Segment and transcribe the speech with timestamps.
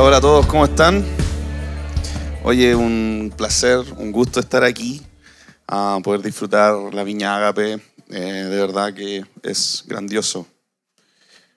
[0.00, 1.04] Hola, a todos, ¿cómo están?
[2.44, 5.02] Oye, un placer, un gusto estar aquí,
[5.66, 7.82] a poder disfrutar la Viña Ágape.
[8.08, 10.46] Eh, de verdad que es grandioso.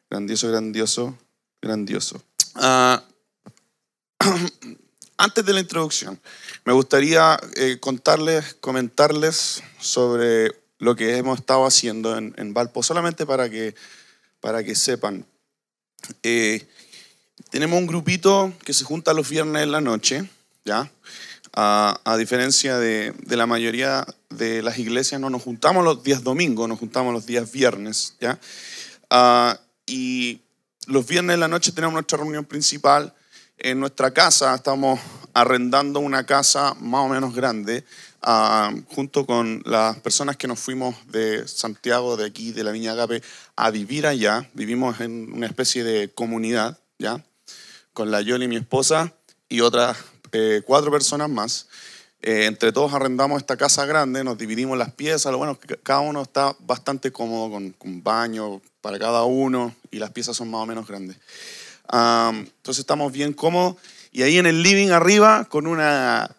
[0.09, 1.15] Grandioso, grandioso,
[1.61, 2.23] grandioso.
[2.55, 3.03] Ah,
[5.17, 6.19] antes de la introducción,
[6.65, 13.27] me gustaría eh, contarles, comentarles sobre lo que hemos estado haciendo en, en Valpo, solamente
[13.27, 13.75] para que,
[14.39, 15.27] para que sepan.
[16.23, 16.67] Eh,
[17.49, 20.29] tenemos un grupito que se junta los viernes en la noche,
[20.65, 20.91] ¿ya?
[21.53, 26.23] A, a diferencia de, de, la mayoría de las iglesias, no nos juntamos los días
[26.23, 28.39] domingos, nos juntamos los días viernes, ¿ya?
[29.11, 30.41] Uh, y
[30.87, 33.13] los viernes en la noche tenemos nuestra reunión principal
[33.57, 34.99] en nuestra casa, estamos
[35.33, 37.83] arrendando una casa más o menos grande,
[38.25, 42.93] uh, junto con las personas que nos fuimos de Santiago, de aquí, de la Viña
[42.93, 43.21] Agape,
[43.55, 44.49] a vivir allá.
[44.53, 47.23] Vivimos en una especie de comunidad, ¿ya?
[47.93, 49.13] Con la Yoli, mi esposa,
[49.49, 49.97] y otras
[50.31, 51.67] eh, cuatro personas más.
[52.21, 55.31] Eh, entre todos arrendamos esta casa grande, nos dividimos las piezas.
[55.31, 59.75] Lo bueno es que cada uno está bastante cómodo con, con baño para cada uno
[59.89, 61.17] y las piezas son más o menos grandes.
[61.91, 63.75] Um, entonces estamos bien cómodos.
[64.11, 66.35] Y ahí en el living arriba, con una,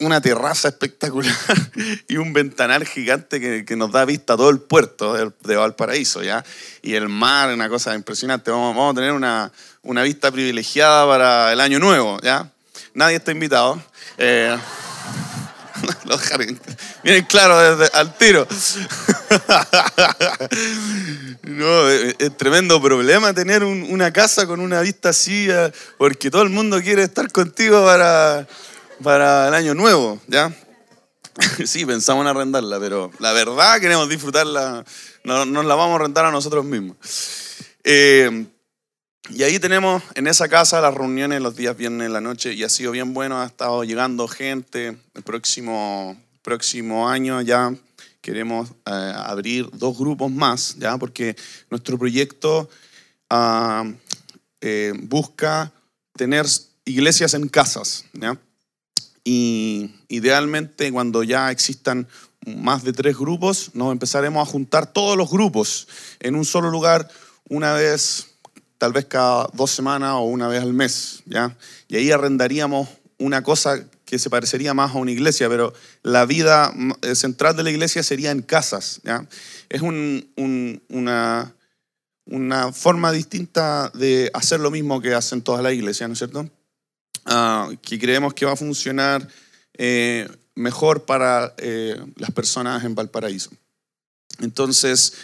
[0.00, 1.34] una terraza espectacular
[2.08, 5.56] y un ventanal gigante que, que, nos da vista a todo el puerto de, de,
[5.56, 6.44] Valparaíso, ¿ya?
[6.82, 8.50] Y el mar, una cosa impresionante.
[8.50, 12.50] Vamos, vamos a tener una, una, vista privilegiada para el año nuevo, ¿ya?
[12.94, 13.80] Nadie está invitado.
[14.18, 14.56] Eh,
[16.04, 16.20] los
[17.04, 18.46] Miren claro desde al tiro.
[21.42, 25.48] no, es, es, tremendo problema tener un, una casa con una vista así,
[25.98, 28.46] porque todo el mundo quiere estar contigo para,
[29.02, 30.52] para el año nuevo, ¿ya?
[31.64, 34.84] sí, pensamos en arrendarla, pero la verdad queremos disfrutarla,
[35.24, 36.96] no, nos la vamos a rentar a nosotros mismos.
[37.84, 38.46] Eh,
[39.30, 42.64] y ahí tenemos en esa casa las reuniones los días viernes en la noche y
[42.64, 44.98] ha sido bien bueno, ha estado llegando gente.
[45.14, 47.72] El próximo, próximo año ya
[48.20, 50.98] queremos eh, abrir dos grupos más, ¿ya?
[50.98, 51.36] porque
[51.70, 52.68] nuestro proyecto
[53.30, 53.92] uh,
[54.60, 55.72] eh, busca
[56.16, 56.46] tener
[56.84, 58.04] iglesias en casas.
[58.12, 58.36] ¿ya?
[59.24, 62.08] Y idealmente cuando ya existan
[62.46, 65.88] más de tres grupos, nos empezaremos a juntar todos los grupos
[66.20, 67.08] en un solo lugar
[67.48, 68.26] una vez
[68.80, 71.54] tal vez cada dos semanas o una vez al mes, ¿ya?
[71.86, 72.88] Y ahí arrendaríamos
[73.18, 76.72] una cosa que se parecería más a una iglesia, pero la vida
[77.14, 79.28] central de la iglesia sería en casas, ¿ya?
[79.68, 81.54] Es un, un, una,
[82.24, 86.48] una forma distinta de hacer lo mismo que hacen todas las iglesias, ¿no es cierto?
[87.26, 89.28] Uh, que creemos que va a funcionar
[89.74, 93.50] eh, mejor para eh, las personas en Valparaíso.
[94.40, 95.14] Entonces,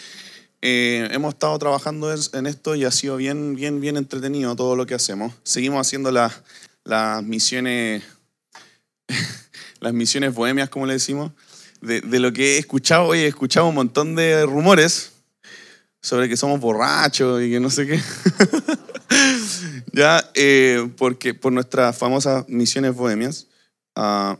[0.61, 4.85] eh, hemos estado trabajando en esto y ha sido bien, bien, bien entretenido todo lo
[4.85, 5.33] que hacemos.
[5.43, 6.41] Seguimos haciendo las,
[6.83, 8.03] las misiones,
[9.79, 11.31] las misiones bohemias, como le decimos.
[11.81, 15.11] De, de, lo que he escuchado, hoy he escuchado un montón de rumores
[16.01, 18.01] sobre que somos borrachos y que no sé qué.
[19.93, 23.47] ya, eh, porque por nuestras famosas misiones bohemias.
[23.95, 24.37] Uh,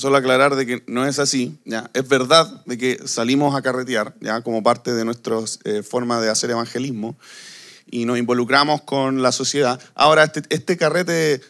[0.00, 1.90] solo aclarar de que no es así, ¿ya?
[1.94, 4.40] Es verdad de que salimos a carretear, ¿ya?
[4.40, 7.16] Como parte de nuestra eh, forma de hacer evangelismo
[7.90, 9.80] y nos involucramos con la sociedad.
[9.94, 11.40] Ahora, este, este carrete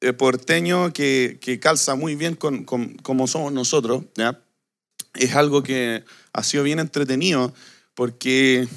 [0.00, 4.40] eh, porteño que, que, calza muy bien con, con, como somos nosotros, ¿ya?
[5.14, 7.52] Es algo que ha sido bien entretenido
[7.94, 8.68] porque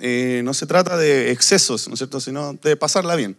[0.00, 3.36] eh, no se trata de excesos, ¿no es cierto?, sino de pasarla bien.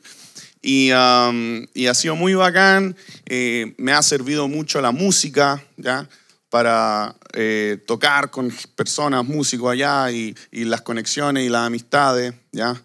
[0.62, 2.96] Y, um, ha sido muy bacán,
[3.26, 6.10] eh, me ha servido mucho la música, ¿ya?
[6.50, 12.82] Para eh, tocar con personas, músicos allá y, las conexiones y las amistades, ¿ya?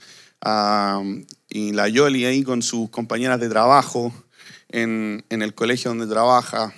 [1.48, 4.12] Y la Yoli ahí con sus compañeras de trabajo
[4.68, 6.74] en, en el colegio donde trabaja.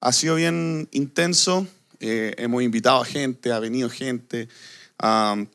[0.00, 1.66] Ha sido bien intenso,
[2.00, 4.48] hemos invitado a gente, ha venido gente,
[5.02, 5.46] um,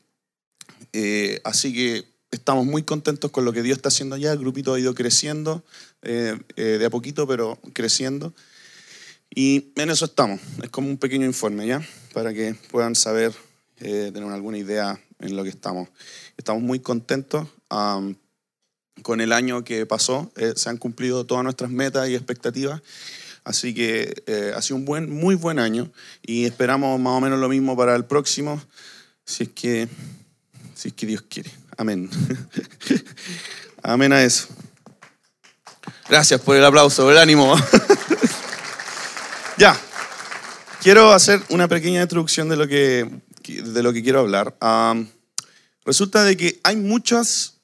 [1.44, 4.32] así que estamos muy contentos con lo que Dios está haciendo allá.
[4.32, 5.64] El grupito ha ido creciendo,
[6.02, 8.34] eh, eh, de a poquito, pero creciendo.
[9.34, 10.40] Y en eso estamos.
[10.64, 11.86] Es como un pequeño informe, ¿ya?
[12.14, 13.34] Para que puedan saber,
[13.80, 15.90] eh, tener alguna idea en lo que estamos.
[16.38, 17.48] Estamos muy contentos.
[19.02, 22.82] Con el año que pasó, eh, se han cumplido todas nuestras metas y expectativas.
[23.44, 25.92] Así que eh, ha sido un buen, muy buen año
[26.24, 28.60] y esperamos más o menos lo mismo para el próximo,
[29.26, 29.88] si es que,
[30.76, 31.52] si es que Dios quiere.
[31.78, 32.10] Amén.
[33.84, 34.48] Amén a eso.
[36.08, 37.56] Gracias por el aplauso, el ánimo.
[39.58, 39.80] ya.
[40.82, 43.10] Quiero hacer una pequeña introducción de lo que,
[43.44, 44.56] de lo que quiero hablar.
[45.84, 47.56] Resulta de que hay muchas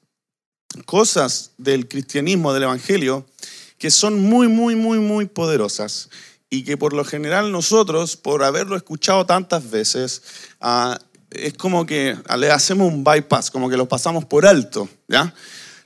[0.86, 3.26] cosas del cristianismo, del evangelio,
[3.78, 6.08] que son muy, muy, muy, muy poderosas
[6.50, 10.22] y que por lo general nosotros, por haberlo escuchado tantas veces,
[10.60, 10.98] ah,
[11.34, 15.34] es como que le hacemos un bypass, como que lo pasamos por alto, ¿ya?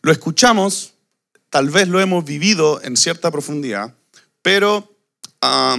[0.02, 0.94] Lo escuchamos,
[1.50, 3.94] tal vez lo hemos vivido en cierta profundidad,
[4.42, 4.96] pero
[5.42, 5.76] ah,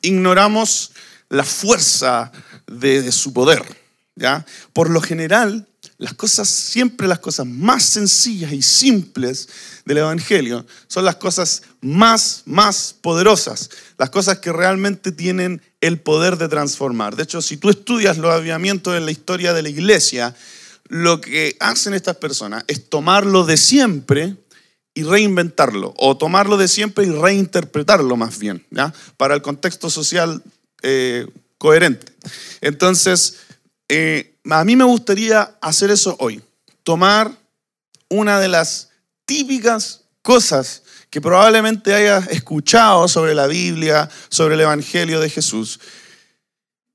[0.00, 0.92] ignoramos
[1.28, 2.32] la fuerza
[2.66, 3.62] de, de su poder,
[4.16, 4.44] ¿ya?
[4.72, 5.66] Por lo general,
[5.98, 9.48] las cosas, siempre las cosas más sencillas y simples
[9.84, 16.38] del Evangelio son las cosas más, más poderosas, las cosas que realmente tienen el poder
[16.38, 17.16] de transformar.
[17.16, 20.34] De hecho, si tú estudias los avivamientos en la historia de la iglesia,
[20.88, 24.36] lo que hacen estas personas es tomarlo de siempre
[24.94, 28.66] y reinventarlo, o tomarlo de siempre y reinterpretarlo más bien,
[29.16, 30.42] para el contexto social
[30.82, 31.26] eh,
[31.58, 32.12] coherente.
[32.60, 33.38] Entonces,
[33.88, 36.42] eh, a mí me gustaría hacer eso hoy.
[36.82, 37.32] Tomar
[38.08, 38.91] una de las
[39.24, 45.78] típicas cosas que probablemente hayas escuchado sobre la Biblia, sobre el Evangelio de Jesús,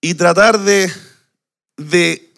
[0.01, 0.91] y tratar de,
[1.77, 2.33] de,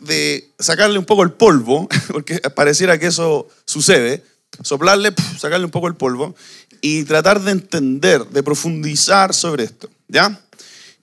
[0.00, 4.24] de sacarle un poco el polvo, porque pareciera que eso sucede,
[4.62, 6.34] soplarle, sacarle un poco el polvo,
[6.80, 10.40] y tratar de entender, de profundizar sobre esto, ¿ya?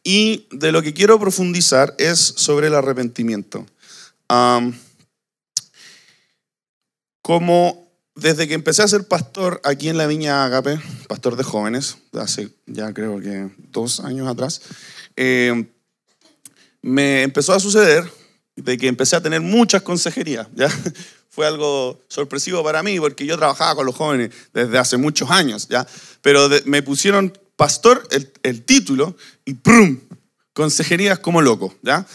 [0.03, 3.65] Y de lo que quiero profundizar es sobre el arrepentimiento.
[7.21, 7.86] como
[8.17, 12.49] desde que empecé a ser pastor aquí en la Viña Agape, pastor de jóvenes, hace
[12.65, 14.61] ya creo que dos años atrás,
[15.15, 15.65] eh,
[16.81, 18.09] me empezó a suceder
[18.55, 20.47] de que empecé a tener muchas consejerías.
[20.55, 20.69] ¿ya?
[21.29, 25.67] Fue algo sorpresivo para mí porque yo trabajaba con los jóvenes desde hace muchos años,
[25.69, 25.87] ¿ya?
[26.21, 28.07] pero me pusieron pastor,
[28.43, 29.15] el, título,
[29.45, 29.99] y ¡prum!
[30.53, 32.05] Consejerías como loco, ¿ya?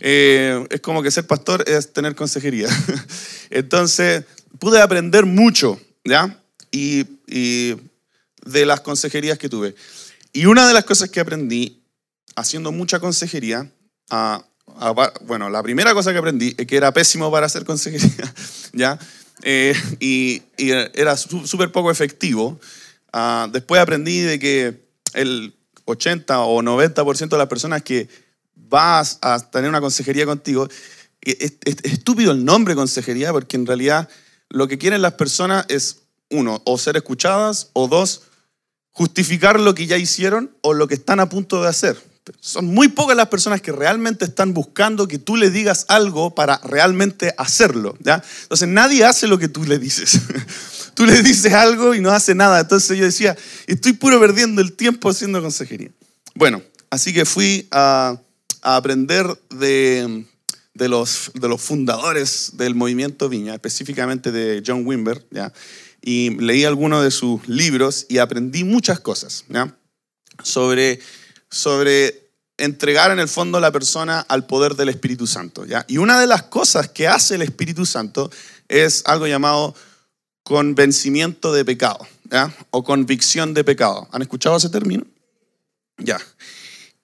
[0.00, 2.68] Eh, es como que ser pastor es tener consejería.
[3.50, 4.24] Entonces,
[4.62, 6.40] pude aprender mucho, ¿ya?
[6.70, 7.04] Y,
[8.44, 9.74] de las consejerías que tuve.
[10.32, 11.82] Y una de las cosas que aprendí
[12.36, 13.68] haciendo mucha consejería,
[15.22, 18.32] bueno, la primera cosa que aprendí es que era pésimo para hacer consejería,
[18.72, 19.00] ¿ya?
[19.42, 22.60] Eh, y, era súper poco efectivo.
[23.12, 25.56] Ah, después aprendí de que el
[25.86, 28.08] 80 o 90% de las personas que
[28.54, 30.68] vas a tener una consejería contigo,
[31.20, 34.08] es, estúpido el nombre consejería porque en realidad
[34.52, 38.22] lo que quieren las personas es, uno, o ser escuchadas, o dos,
[38.90, 41.96] justificar lo que ya hicieron o lo que están a punto de hacer.
[42.40, 46.58] Son muy pocas las personas que realmente están buscando que tú le digas algo para
[46.58, 47.96] realmente hacerlo.
[48.00, 48.22] ¿ya?
[48.42, 50.20] Entonces nadie hace lo que tú le dices.
[50.94, 52.60] tú le dices algo y no hace nada.
[52.60, 55.90] Entonces yo decía, estoy puro perdiendo el tiempo haciendo consejería.
[56.34, 58.18] Bueno, así que fui a,
[58.60, 60.26] aprender de,
[60.74, 65.52] los, de los fundadores del movimiento Viña, específicamente de John Wimber, ¿ya?
[66.00, 69.76] y leí algunos de sus libros y aprendí muchas cosas ¿ya?
[70.42, 70.98] Sobre,
[71.50, 75.64] sobre entregar en el fondo la persona al poder del Espíritu Santo.
[75.64, 75.84] ¿ya?
[75.88, 78.30] Y una de las cosas que hace el Espíritu Santo
[78.68, 79.74] es algo llamado
[80.42, 82.52] convencimiento de pecado, ¿ya?
[82.70, 84.08] O convicción de pecado.
[84.10, 85.04] ¿Han escuchado ese término?
[85.98, 86.20] Ya.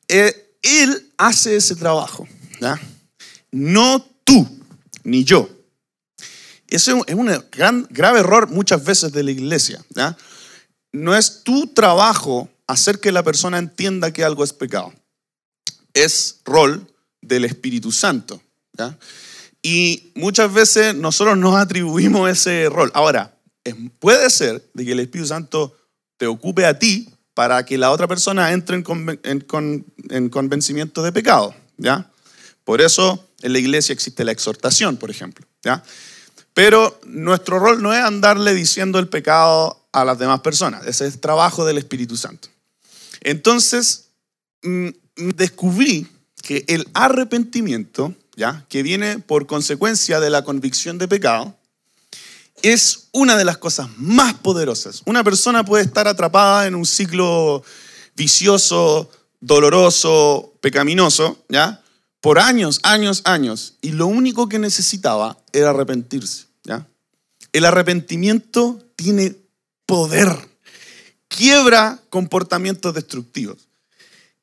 [0.09, 2.27] Eh, él hace ese trabajo,
[2.61, 2.81] ¿ya?
[3.51, 4.47] No tú,
[5.05, 5.49] ni yo.
[6.69, 9.83] Eso es un gran, grave error muchas veces de la iglesia.
[10.93, 14.93] No es tu trabajo hacer que la persona entienda que algo es pecado.
[15.95, 16.87] Es rol
[17.23, 18.41] del Espíritu Santo.
[19.63, 22.91] Y muchas veces nosotros nos atribuimos ese rol.
[22.95, 23.35] Ahora,
[23.99, 25.77] puede ser de que el Espíritu Santo
[26.17, 32.11] te ocupe a ti para que la otra persona entre en, convencimiento de pecado, ¿ya?
[32.65, 35.83] Por eso en la iglesia existe la exhortación, por ejemplo, ¿ya?
[36.55, 41.21] Pero nuestro rol no es andarle diciendo el pecado a las demás personas, ese es
[41.21, 42.49] trabajo del Espíritu Santo.
[43.21, 44.09] Entonces,
[44.63, 44.89] mm,
[45.37, 46.09] descubrí
[46.43, 48.15] que el arrepentimiento
[48.69, 51.57] que viene por consecuencia de la convicción de pecado,
[52.63, 55.03] es una de las cosas más poderosas.
[55.07, 57.63] Una persona puede estar atrapada en un ciclo
[58.17, 61.83] vicioso, doloroso, pecaminoso, ¿ya?
[62.21, 63.75] Por años, años, años.
[63.81, 66.47] Y lo único que necesitaba era arrepentirse.
[67.53, 69.37] El arrepentimiento tiene
[69.87, 70.29] poder.
[71.29, 73.69] Quiebra comportamientos destructivos.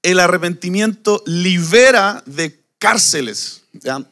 [0.02, 3.64] El arrepentimiento libera de cárceles,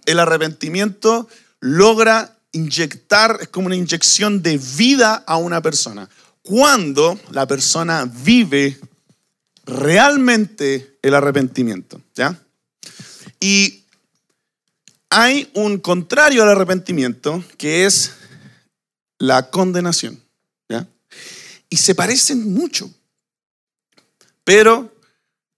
[0.05, 1.27] el arrepentimiento
[1.59, 6.09] logra inyectar, es como una inyección de vida a una persona.
[6.41, 8.79] Cuando la persona vive
[9.65, 12.01] realmente el arrepentimiento.
[12.15, 12.39] ¿ya?
[13.43, 13.83] Y
[15.09, 18.13] hay un contrario al arrepentimiento que es
[19.17, 20.23] la condenación.
[20.69, 20.87] ¿ya?
[21.69, 22.89] Y se parecen mucho.
[24.45, 24.95] Pero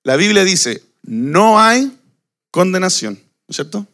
[0.02, 1.96] la Biblia dice, no hay
[2.50, 3.86] condenación, ¿no es cierto?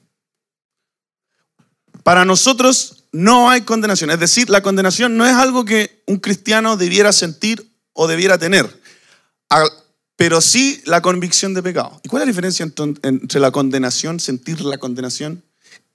[2.03, 4.09] Para nosotros no hay condenación.
[4.11, 8.73] Es decir, la condenación no es algo que un cristiano debiera sentir o debiera tener,
[10.21, 11.99] pero sí la convicción de pecado.
[12.03, 15.43] ¿Y cuál es la diferencia entre la condenación, sentir la condenación,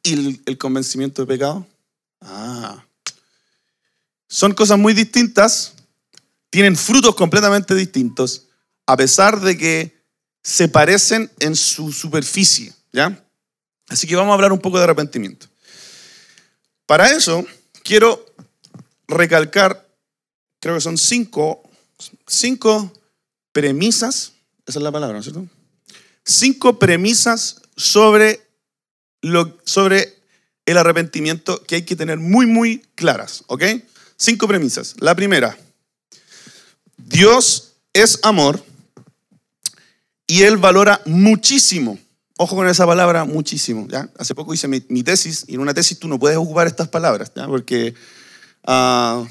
[0.03, 1.65] y el convencimiento de pecado?
[2.21, 2.85] Ah,
[4.27, 5.75] son cosas muy distintas,
[6.51, 8.49] tienen frutos completamente distintos,
[8.85, 9.97] a pesar de que
[10.43, 13.25] se parecen en su superficie, ¿ya?
[13.87, 15.47] Así que vamos a hablar un poco de arrepentimiento.
[16.85, 17.47] Para eso,
[17.85, 18.27] quiero
[19.07, 19.89] recalcar,
[20.59, 21.63] creo que son cinco,
[22.27, 22.93] cinco
[23.57, 24.35] premisas,
[24.67, 25.49] esa es la palabra, ¿no es cierto?
[26.27, 28.47] Cinco premisas sobre,
[29.23, 30.15] lo, sobre
[30.67, 33.63] el arrepentimiento que hay que tener muy, muy claras, ¿ok?
[34.19, 34.95] Cinco premisas.
[34.99, 35.57] La primera,
[36.99, 38.63] Dios es amor
[40.27, 41.99] y Él valora muchísimo.
[42.37, 43.89] Ojo con esa palabra muchísimo.
[43.89, 44.11] ¿ya?
[44.19, 47.33] Hace poco hice mi, tesis y en una tesis tú no puedes ocupar estas palabras
[47.35, 47.47] ¿ya?
[47.47, 47.95] Porque,
[48.69, 49.27] uh,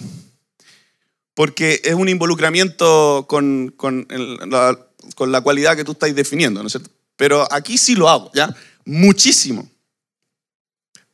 [1.36, 4.80] porque es un involucramiento con, con, la,
[5.16, 6.62] con, la, cualidad que tú estás definiendo.
[6.62, 6.90] ¿no es cierto?
[7.18, 8.32] Pero aquí sí lo hago.
[8.34, 8.56] ¿ya?
[8.86, 9.70] Muchísimo.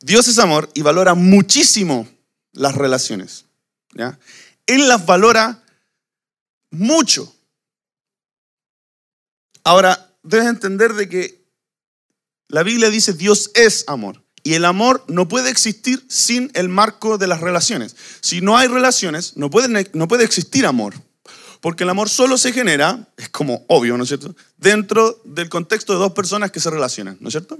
[0.00, 2.08] Dios es amor y valora muchísimo
[2.52, 3.44] las relaciones.
[3.94, 4.18] ¿ya?
[4.66, 5.62] Él las valora
[6.70, 7.34] mucho.
[9.64, 11.44] Ahora, debes entender de que
[12.48, 14.21] la Biblia dice Dios es amor.
[14.42, 17.94] Y el amor no puede existir sin el marco de las relaciones.
[18.20, 20.94] Si no hay relaciones, no puede, no puede existir amor.
[21.60, 24.34] Porque el amor solo se genera, es como obvio, ¿no es cierto?
[24.56, 27.56] Dentro del contexto de dos personas que se relacionan, ¿no es cierto?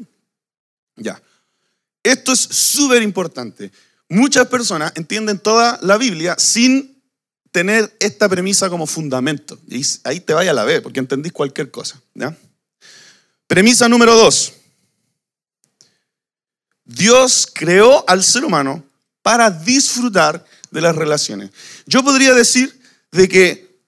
[0.96, 1.22] Ya.
[2.02, 3.70] Esto es súper importante.
[4.08, 7.00] Muchas personas entienden toda la Biblia sin
[7.52, 9.56] tener esta premisa como fundamento.
[10.02, 12.00] Ahí te vaya a la vez, porque entendís cualquier cosa.
[13.46, 14.54] Premisa número dos.
[16.94, 18.84] Dios creó al ser humano
[19.22, 21.50] para disfrutar de las relaciones.
[21.86, 22.80] Yo podría decir
[23.10, 23.78] de que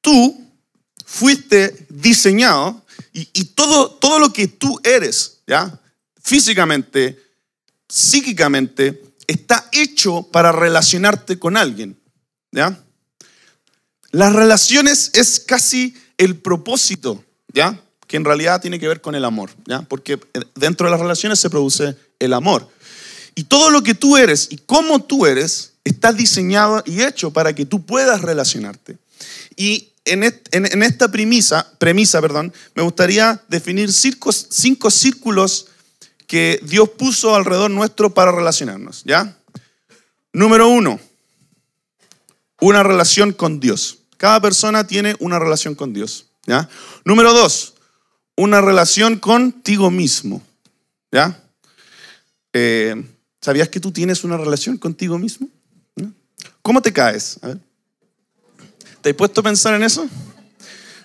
[0.00, 0.46] tú
[1.04, 5.80] fuiste diseñado y, todo, todo lo que tú eres, ¿ya?
[6.22, 7.20] físicamente,
[7.88, 11.98] psíquicamente, está hecho para relacionarte con alguien.
[12.52, 12.78] ¿ya?
[14.12, 17.80] Las relaciones es casi el propósito, ¿ya?
[18.06, 19.82] Que en realidad tiene que ver con el amor, ¿ya?
[19.82, 20.20] Porque
[20.54, 22.68] dentro de las relaciones se produce el amor.
[23.34, 27.54] Y todo lo que tú eres y cómo tú eres está diseñado y hecho para
[27.54, 28.98] que tú puedas relacionarte.
[29.56, 35.66] Y en, esta premisa, premisa perdón, me gustaría definir cinco, cinco círculos
[36.26, 39.36] que Dios puso alrededor nuestro para relacionarnos, ¿ya?
[40.32, 41.00] Número uno,
[42.60, 43.98] una relación con Dios.
[44.16, 46.26] Cada persona tiene una relación con Dios.
[46.46, 46.68] ¿ya?
[47.04, 47.74] Número dos,
[48.36, 50.42] una relación contigo mismo.
[51.10, 51.42] ¿ya?
[52.52, 53.02] Eh,
[53.40, 55.48] ¿Sabías que tú tienes una relación contigo mismo?
[56.62, 57.38] ¿Cómo te caes?
[59.00, 60.06] ¿Te has puesto a pensar en eso?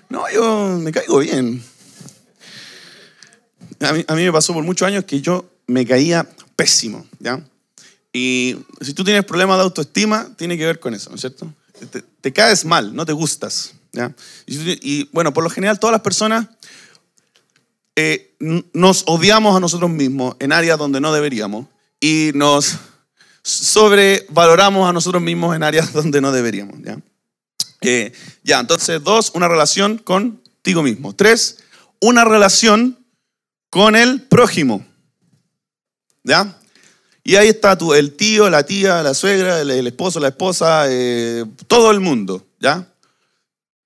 [0.09, 1.63] No, yo me caigo bien.
[3.79, 7.41] A mí, me pasó por muchos años que yo me caía pésimo, ¿ya?
[8.13, 11.53] Y si tú tienes problemas de autoestima, tiene que ver con eso, ¿no es cierto?
[12.21, 13.73] te, caes mal, no te gustas.
[14.45, 16.47] Y, bueno, por lo general todas las personas
[17.95, 18.35] eh,
[18.73, 21.67] nos odiamos a nosotros mismos en áreas donde no deberíamos
[21.99, 22.77] y nos
[23.41, 26.75] sobrevaloramos a nosotros mismos en áreas donde no deberíamos.
[26.81, 26.99] ¿ya?
[27.81, 28.11] Eh,
[28.43, 31.13] ya, entonces, dos, una relación contigo mismo.
[31.13, 31.59] Tres,
[32.01, 32.97] una relación
[33.69, 34.85] con el prójimo.
[36.23, 36.57] ¿Ya?
[37.23, 41.43] Y ahí está tú, el tío, la tía, la suegra, el, esposo, la esposa, eh,
[41.67, 42.87] todo el mundo, ¿ya?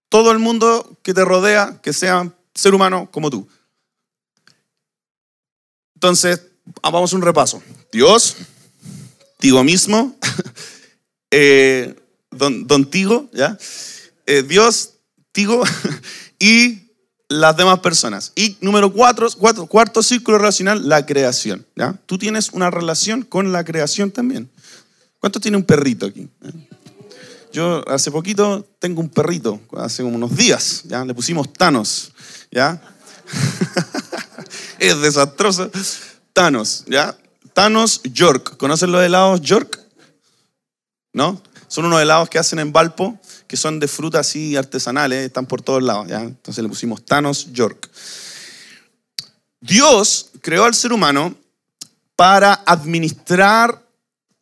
[0.10, 3.48] Todo el mundo que te rodea, que sea ser humano como tú.
[6.00, 6.44] Entonces,
[6.82, 7.62] vamos a un repaso.
[7.92, 8.38] Dios,
[9.38, 10.16] Tigo mismo,
[11.32, 11.94] eh,
[12.32, 13.58] don, don, Tigo, ¿ya?
[14.26, 14.94] Eh, Dios,
[15.34, 15.62] Tigo
[16.40, 16.84] y
[17.28, 18.32] las demás personas.
[18.34, 19.28] Y número cuatro,
[19.68, 21.66] cuarto círculo relacional, la creación.
[21.76, 22.00] ¿ya?
[22.06, 24.50] Tú tienes una relación con la creación también.
[25.20, 26.30] ¿Cuánto tiene un perrito aquí?
[27.52, 31.04] Yo hace poquito tengo un perrito, hace unos días, ¿ya?
[31.04, 32.14] Le pusimos Thanos,
[32.52, 32.82] ¿ya?
[34.88, 35.70] es desastroso.
[36.34, 37.18] Thanos, ¿ya?
[37.54, 38.58] Thanos York.
[38.58, 39.80] ¿Conocen los helados York?
[41.14, 41.42] ¿No?
[41.68, 43.20] Son unos helados que hacen en Valpo
[43.50, 46.08] que son de frutas así artesanales, están por todos lados.
[46.08, 46.22] ¿ya?
[46.22, 47.90] Entonces le pusimos Thanos York.
[49.60, 51.36] Dios creó al ser humano
[52.16, 53.84] para administrar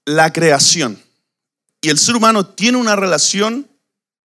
[0.03, 1.01] la creación.
[1.81, 3.65] Y el ser humano tiene una relación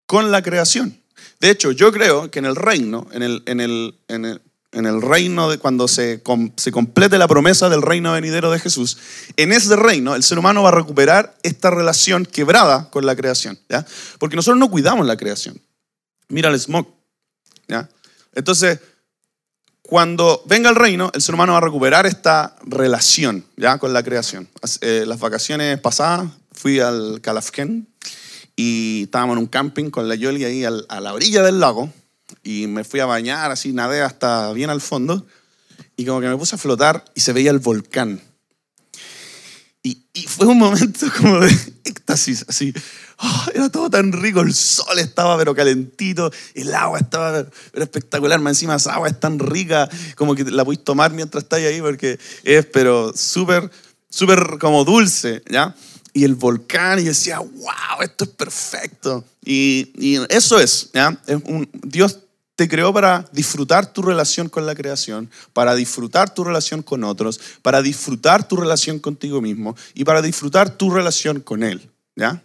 [0.05, 1.01] con la creación.
[1.41, 4.43] De hecho, yo creo que en el reino, en el, en el,
[4.77, 8.99] en el reino de cuando se, complete la promesa del reino venidero de Jesús,
[9.39, 13.59] en ese reino el ser humano va a recuperar esta relación quebrada con la creación,
[13.71, 13.87] ¿ya?
[14.19, 15.59] Porque nosotros no cuidamos la creación.
[16.29, 16.87] Mira el smog,
[17.69, 17.89] ¿ya?
[18.35, 18.79] Entonces,
[19.81, 23.79] cuando venga el reino, el ser humano va a recuperar esta relación, ¿ya?
[23.79, 24.47] Con la creación.
[24.83, 27.89] Eh, las vacaciones pasadas fui al Calafquén,
[28.57, 31.91] y estábamos en un camping con la Yoli ahí a la orilla del lago
[32.47, 35.27] y me fui a bañar, así nadé hasta bien al fondo
[35.97, 38.23] y como que me puse a flotar y se veía el volcán.
[39.83, 42.73] Y, fue un momento como de éxtasis, así.
[43.19, 48.39] Oh, era todo tan rico, el sol estaba pero calentito, el agua estaba pero espectacular,
[48.41, 51.81] más encima esa agua es tan rica como que la puedes tomar mientras estás ahí
[51.81, 53.71] porque es pero súper,
[54.09, 55.75] súper como dulce, ¿ya?
[56.13, 59.23] y el volcán y decía, wow, esto es perfecto.
[59.45, 61.21] Y, eso es, ¿ya?
[61.27, 62.21] Es un, Dios
[62.57, 67.39] te creó para disfrutar tu relación con la creación, para disfrutar tu relación con otros,
[67.63, 72.43] para disfrutar tu relación contigo mismo y para disfrutar tu relación con Él, ¿ya?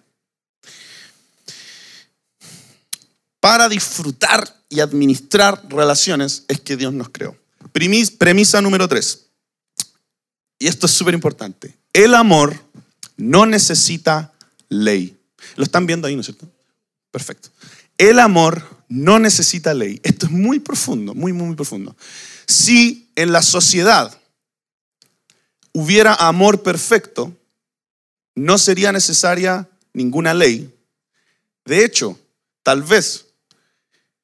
[3.39, 7.35] Para disfrutar y administrar relaciones es que Dios nos creó.
[7.71, 9.27] Premisa número tres.
[10.59, 11.75] Y esto es súper importante.
[11.93, 12.59] El amor
[13.17, 14.33] no necesita
[14.69, 15.17] ley.
[15.55, 16.47] Lo están viendo ahí, ¿no es cierto?
[17.09, 17.49] Perfecto.
[17.97, 20.01] El amor no necesita ley.
[20.03, 21.95] Esto es muy profundo, muy, muy, muy profundo.
[22.45, 24.19] Si en la sociedad
[25.71, 27.33] hubiera amor perfecto,
[28.35, 30.77] no sería necesaria ninguna ley.
[31.63, 32.19] De hecho,
[32.63, 33.27] tal vez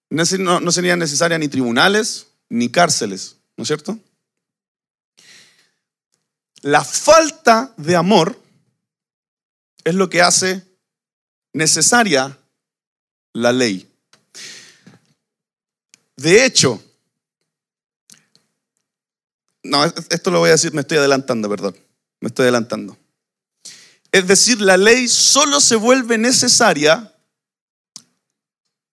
[0.09, 3.97] no sería necesaria ni tribunales ni cárceles, ¿no es cierto?
[6.61, 8.37] La falta de amor
[9.85, 10.61] es lo que hace
[11.53, 12.37] necesaria
[13.31, 13.89] la ley.
[16.17, 16.81] De hecho,
[19.63, 21.77] no, esto lo voy a decir, me estoy adelantando, perdón,
[22.19, 22.97] me estoy adelantando.
[24.11, 27.13] Es decir, la ley solo se vuelve necesaria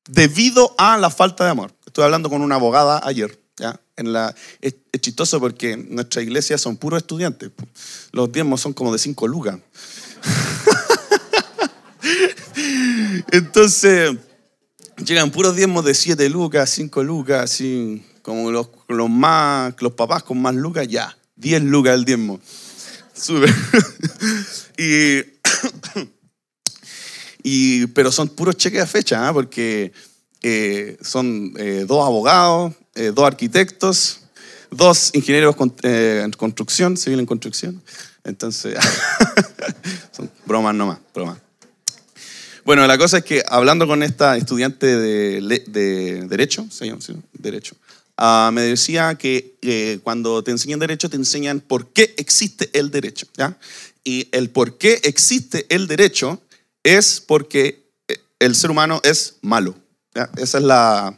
[0.08, 1.74] debido a la falta de amor.
[1.86, 3.40] Estuve hablando con una abogada ayer.
[3.56, 3.80] ¿ya?
[3.96, 7.52] La, es, chistoso porque nuestra iglesia son puros estudiantes.
[8.12, 9.58] Los diezmos son como de cinco lucas.
[13.30, 14.16] Entonces,
[14.96, 20.22] llegan puros diezmos de 7 lucas, 5 lucas, así como los, los, más, los papás
[20.22, 22.40] con más lucas, ya, 10 lucas el diezmo.
[23.14, 23.52] Sube.
[27.42, 29.32] y, pero son puros cheques a fecha, ¿ah?
[29.32, 29.92] porque
[30.42, 34.20] eh, son eh, dos abogados, eh, dos arquitectos,
[34.70, 37.82] dos ingenieros en construcción, civil en construcción.
[38.24, 38.76] Entonces,
[40.12, 41.43] son bromas nomás, bromas.
[42.64, 46.66] Bueno, la cosa es que hablando con esta estudiante de, Derecho,
[47.34, 47.76] Derecho,
[48.16, 52.90] ah, me decía que eh, cuando te enseñan Derecho te enseñan por qué existe el
[52.90, 53.26] derecho.
[53.36, 53.58] ¿ya?
[54.02, 56.40] Y el por qué existe el derecho
[56.82, 59.74] es porque eh, el ser humano es malo.
[60.14, 60.30] ¿ya?
[60.38, 61.14] Esa es la,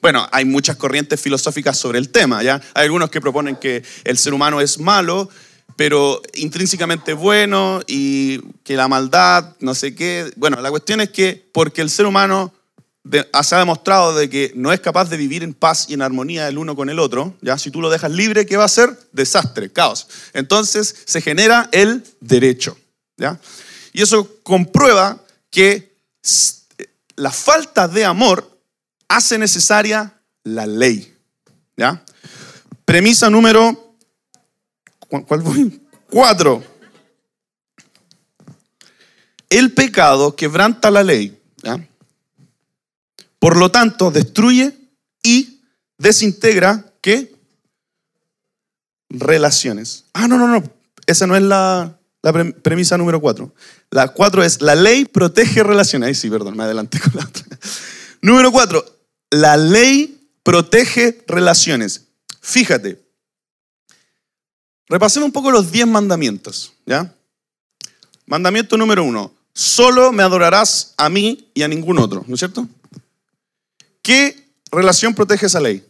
[0.00, 2.60] bueno, hay muchas corrientes filosóficas sobre el tema, ¿ya?
[2.74, 5.28] Hay algunos que proponen que el ser humano es malo
[5.76, 10.32] pero intrínsecamente bueno y que la maldad, no sé qué.
[10.36, 12.52] Bueno, la cuestión es que porque el ser humano
[13.10, 16.48] se ha demostrado de que no es capaz de vivir en paz y en armonía
[16.48, 17.56] el uno con el otro, ¿ya?
[17.58, 18.98] Si tú lo dejas libre, ¿qué va a ser?
[19.12, 20.08] Desastre, caos.
[20.32, 22.76] Entonces se genera el derecho,
[23.16, 23.38] ¿ya?
[23.92, 25.94] Y eso comprueba que
[27.16, 28.58] la falta de amor
[29.08, 31.14] hace necesaria la ley,
[31.76, 32.02] ¿ya?
[32.84, 33.85] Premisa número
[35.08, 35.80] ¿Cuál voy?
[36.10, 36.62] Cuatro.
[39.48, 41.40] El pecado quebranta la ley.
[43.38, 44.74] Por lo tanto, destruye
[45.22, 45.60] y
[45.98, 47.36] desintegra ¿qué?
[49.08, 50.06] Relaciones.
[50.12, 50.62] Ah, no, no, no.
[51.06, 52.00] Esa no es la,
[52.62, 53.54] premisa número cuatro.
[53.90, 56.08] La cuatro es la ley protege relaciones.
[56.08, 57.44] Ahí sí, perdón, me adelanté con la otra.
[58.22, 58.84] Número cuatro,
[59.30, 62.08] la ley protege relaciones.
[62.40, 63.05] Fíjate,
[64.88, 67.12] Repasemos un poco los diez mandamientos, ¿ya?
[68.26, 72.68] Mandamiento número uno, solo me adorarás a mí y a ningún otro, ¿no es cierto?
[74.02, 75.84] ¿Qué relación protege esa ley?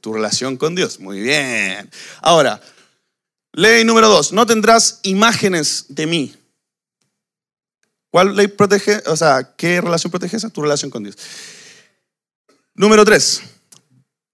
[0.00, 1.90] Tu relación con Dios, muy bien.
[2.20, 2.60] Ahora,
[3.52, 6.36] ley número dos, no tendrás imágenes de mí.
[8.10, 9.02] ¿Cuál ley protege?
[9.06, 10.50] O sea, ¿qué relación protege esa?
[10.50, 11.16] Tu relación con Dios.
[12.74, 13.42] Número tres,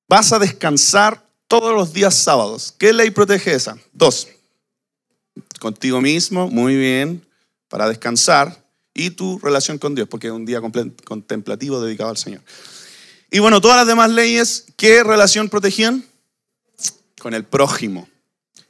[0.09, 2.75] vas a descansar todos los días sábados.
[2.79, 3.77] ¿Qué ley protege esa?
[3.93, 4.29] Dos.
[5.59, 7.27] contigo mismo, muy bien,
[7.69, 10.61] para descansar, y tu relación con Dios, porque es un día
[11.05, 12.43] contemplativo dedicado al Señor.
[13.31, 16.05] Y bueno, todas las demás leyes, ¿qué relación protegían?
[17.21, 18.09] Con el prójimo.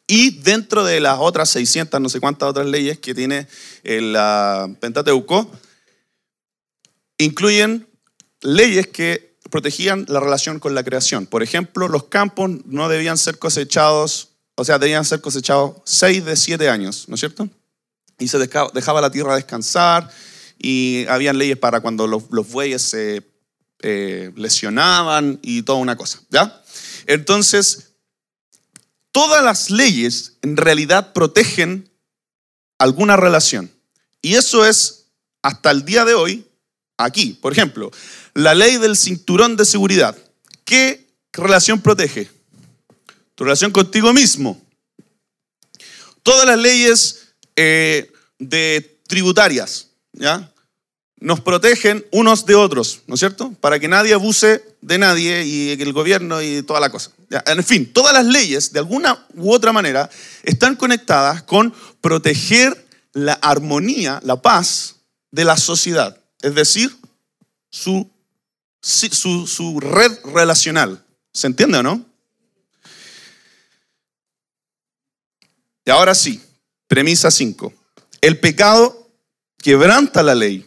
[0.07, 3.47] Y dentro de las otras 600, no sé cuántas otras leyes que tiene
[3.85, 4.17] el
[4.81, 5.51] Pentateuco,
[7.19, 7.87] incluyen
[8.41, 11.27] leyes que protegían la relación con la creación.
[11.27, 16.37] Por ejemplo, los campos no debían ser cosechados, o sea, debían ser cosechados seis de
[16.37, 17.49] siete años, ¿no es cierto?
[18.19, 20.11] Y se dejaba la tierra descansar
[20.59, 23.23] y habían leyes para cuando los, bueyes se
[23.81, 26.63] eh, lesionaban y toda una cosa, ¿ya?
[27.07, 27.91] Entonces,
[29.13, 31.91] todas las leyes en realidad protegen
[32.79, 33.71] alguna relación.
[34.21, 35.07] Y eso es,
[35.43, 36.49] hasta el día de hoy,
[36.99, 37.39] aquí.
[37.41, 37.91] Por ejemplo,
[38.38, 40.16] la ley del cinturón de seguridad.
[40.64, 42.31] ¿Qué relación protege?
[43.35, 44.62] Tu relación contigo mismo.
[46.22, 50.53] Todas las leyes eh, de tributarias, ¿ya?
[51.18, 53.51] Nos protegen unos de otros, ¿no es cierto?
[53.61, 57.11] Para que nadie abuse de nadie y el gobierno y toda la cosa.
[57.44, 60.09] En fin, todas las leyes, de alguna u otra manera,
[60.44, 64.94] están conectadas con proteger la armonía, la paz
[65.33, 66.16] de la sociedad.
[66.40, 66.96] Es decir,
[67.68, 68.09] su,
[68.88, 71.05] su, red relacional.
[71.33, 72.05] ¿Se entiende o no?
[75.85, 76.42] Y ahora sí,
[76.87, 77.72] premisa 5.
[78.20, 79.11] El pecado
[79.59, 80.64] quebranta la ley.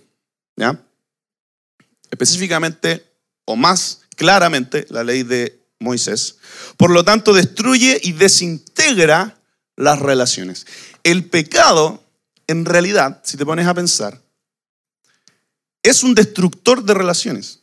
[2.11, 3.05] Específicamente,
[3.45, 6.37] o más claramente, la ley de Moisés.
[6.77, 9.39] Por lo tanto, destruye y desintegra
[9.75, 10.67] las relaciones.
[11.03, 12.03] El pecado,
[12.47, 14.21] en realidad, si te pones a pensar,
[15.81, 17.60] es un destructor de relaciones.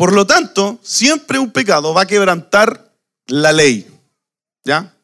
[0.00, 2.90] Por lo tanto, siempre un pecado va a quebrantar
[3.26, 3.86] la ley,
[4.64, 4.94] ¿ya?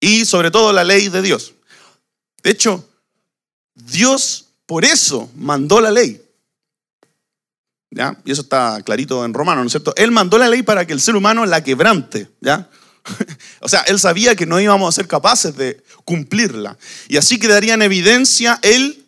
[0.00, 1.52] Y sobre todo la ley de Dios.
[2.42, 2.88] De hecho,
[3.74, 6.24] Dios por eso mandó la ley.
[7.90, 8.18] ¿Ya?
[8.24, 9.92] Y eso está clarito en Romano, ¿no es cierto?
[9.94, 12.70] Él mandó la ley para que el ser humano la quebrante, ¿ya?
[13.60, 16.78] o sea, él sabía que no íbamos a ser capaces de cumplirla.
[17.08, 19.04] Y así quedaría en evidencia el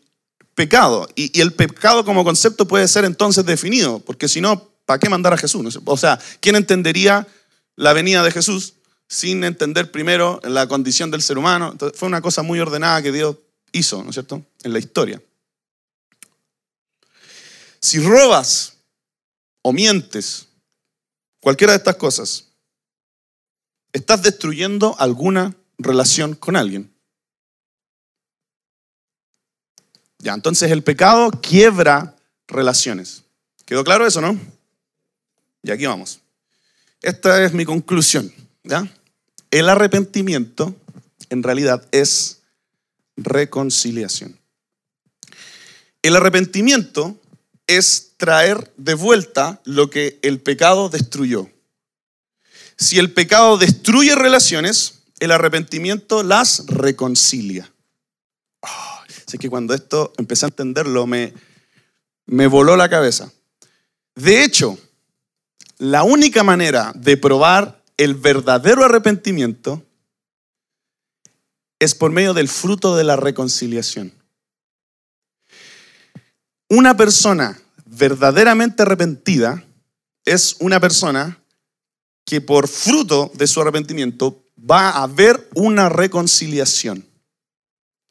[0.55, 1.09] pecado.
[1.15, 5.35] Y, el pecado como concepto puede ser entonces definido, porque si no, ¿para qué mandar
[5.35, 5.79] a Jesús?
[5.85, 7.27] O sea, ¿quién entendería
[7.75, 8.75] la venida de Jesús
[9.09, 11.77] sin entender primero la condición del ser humano?
[11.95, 13.37] Fue una cosa muy ordenada que Dios
[13.73, 15.21] hizo, ¿no es cierto?, en la historia.
[17.81, 18.79] Si robas
[19.63, 20.47] o mientes,
[21.41, 22.47] cualquiera de estas cosas,
[23.93, 26.93] estás destruyendo alguna relación con alguien.
[30.19, 32.17] Ya, entonces el pecado quiebra
[32.49, 33.25] relaciones.
[33.65, 34.56] ¿Quedó claro eso, no?
[35.67, 36.21] Y aquí vamos.
[37.03, 38.33] Esta es mi conclusión.
[38.63, 38.89] ¿ya?
[39.51, 40.77] El arrepentimiento
[41.29, 42.43] en realidad es
[43.17, 44.39] reconciliación.
[46.03, 47.21] El arrepentimiento
[47.67, 51.51] es traer de vuelta lo que el pecado destruyó.
[52.79, 57.73] Si el pecado destruye relaciones, el arrepentimiento las reconcilia.
[59.27, 61.35] Así que cuando esto empecé a entenderlo, me,
[62.27, 63.33] me voló la cabeza.
[64.15, 64.79] De hecho,
[65.79, 69.83] la única manera de probar el verdadero arrepentimiento
[71.79, 74.13] es por medio del fruto de la reconciliación.
[76.69, 79.65] Una persona verdaderamente arrepentida
[80.25, 81.39] es una persona
[82.25, 87.07] que por fruto de su arrepentimiento va a haber una reconciliación.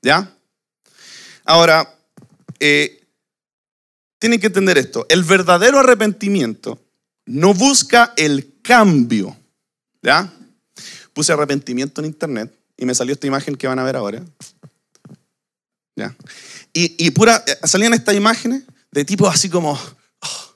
[0.02, 0.38] ¿Ya?
[1.44, 1.98] Ahora,
[2.60, 3.04] eh,
[4.20, 5.06] tienen que entender esto.
[5.10, 6.80] El verdadero arrepentimiento
[7.26, 9.36] no busca el cambio.
[10.02, 10.32] ¿Ya?
[11.14, 14.24] Puse arrepentimiento en internet y me salió esta imagen que van a ver ahora.
[15.96, 16.16] ¿Ya?
[16.74, 20.56] Y, pura, eh, salían estas imágenes de tipo así como oh,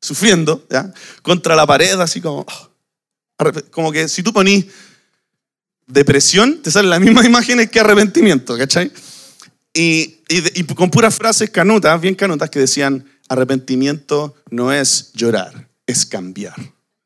[0.00, 0.92] sufriendo, ¿ya?
[1.22, 4.66] Contra la pared, así como, oh, como que si tú ponís
[5.86, 8.90] depresión, te salen las mismas imágenes que arrepentimiento, ¿cachai?
[9.74, 10.18] Y,
[10.74, 16.54] con puras frases canutas, bien canutas, que decían, arrepentimiento no es llorar, es cambiar.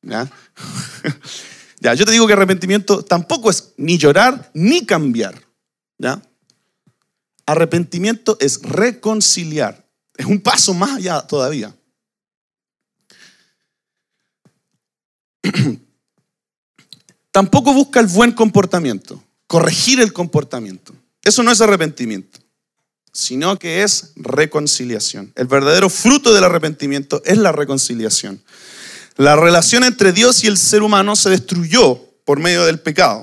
[0.02, 0.30] ¿Ya?
[1.80, 5.42] ya, yo te digo que arrepentimiento tampoco es ni llorar ni cambiar.
[5.98, 6.22] ¿Ya?
[7.46, 9.86] Arrepentimiento es reconciliar.
[10.16, 11.74] Es un paso más allá todavía.
[17.30, 20.94] Tampoco busca el buen comportamiento, corregir el comportamiento.
[21.22, 22.40] Eso no es arrepentimiento
[23.16, 25.32] sino que es reconciliación.
[25.36, 28.42] El verdadero fruto del arrepentimiento es la reconciliación.
[29.16, 33.22] La relación entre Dios y el ser humano se destruyó por medio del pecado,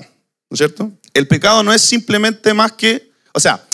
[0.50, 0.90] ¿no es cierto?
[1.12, 3.64] El pecado no es simplemente más que, o sea,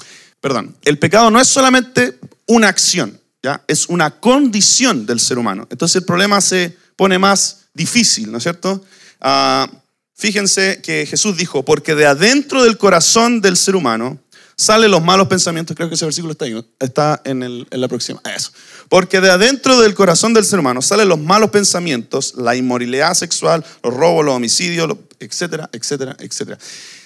[0.40, 3.62] perdón, el pecado no es solamente una acción, ¿ya?
[3.66, 5.66] Es una condición del ser humano.
[5.70, 8.84] Entonces el problema se pone más difícil, ¿no es cierto?
[9.20, 9.70] Ah,
[10.14, 14.18] fíjense que Jesús dijo, porque de adentro del corazón del ser humano
[14.60, 18.52] salen los malos pensamientos, creo que ese versículo está ahí, está en, la próxima, eso.
[18.90, 23.64] Porque de adentro del corazón del ser humano salen los malos pensamientos, la inmoralidad sexual,
[23.82, 26.58] los robos, los homicidios, etcétera, etcétera, etcétera.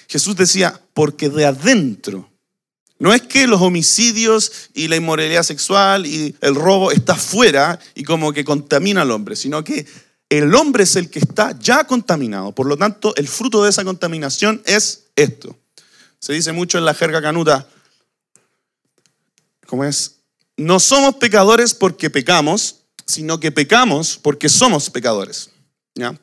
[0.09, 2.29] Jesús decía, porque de adentro,
[2.99, 8.03] no es que los homicidios y la inmoralidad sexual y el robo está fuera y
[8.03, 9.85] como que contamina al hombre, sino que
[10.27, 12.51] el hombre es el que está ya contaminado.
[12.51, 15.57] Por lo tanto, el fruto de esa contaminación es esto.
[16.19, 17.67] Se dice mucho en la jerga canuta,
[19.65, 20.19] ¿cómo es?
[20.57, 25.49] No somos pecadores porque pecamos, sino que pecamos porque somos pecadores.
[25.93, 26.19] ¿ya?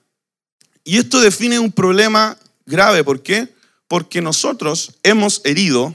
[0.84, 3.04] Y esto define un problema grave.
[3.04, 3.54] ¿Por qué?
[3.88, 5.94] Porque nosotros hemos herido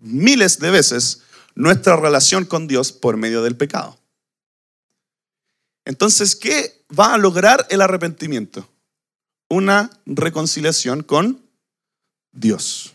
[0.00, 1.22] miles de veces
[1.54, 3.98] nuestra relación con Dios por medio del pecado.
[5.84, 8.68] Entonces, ¿qué va a lograr el arrepentimiento?
[9.48, 11.39] Una reconciliación con
[12.32, 12.92] Dios.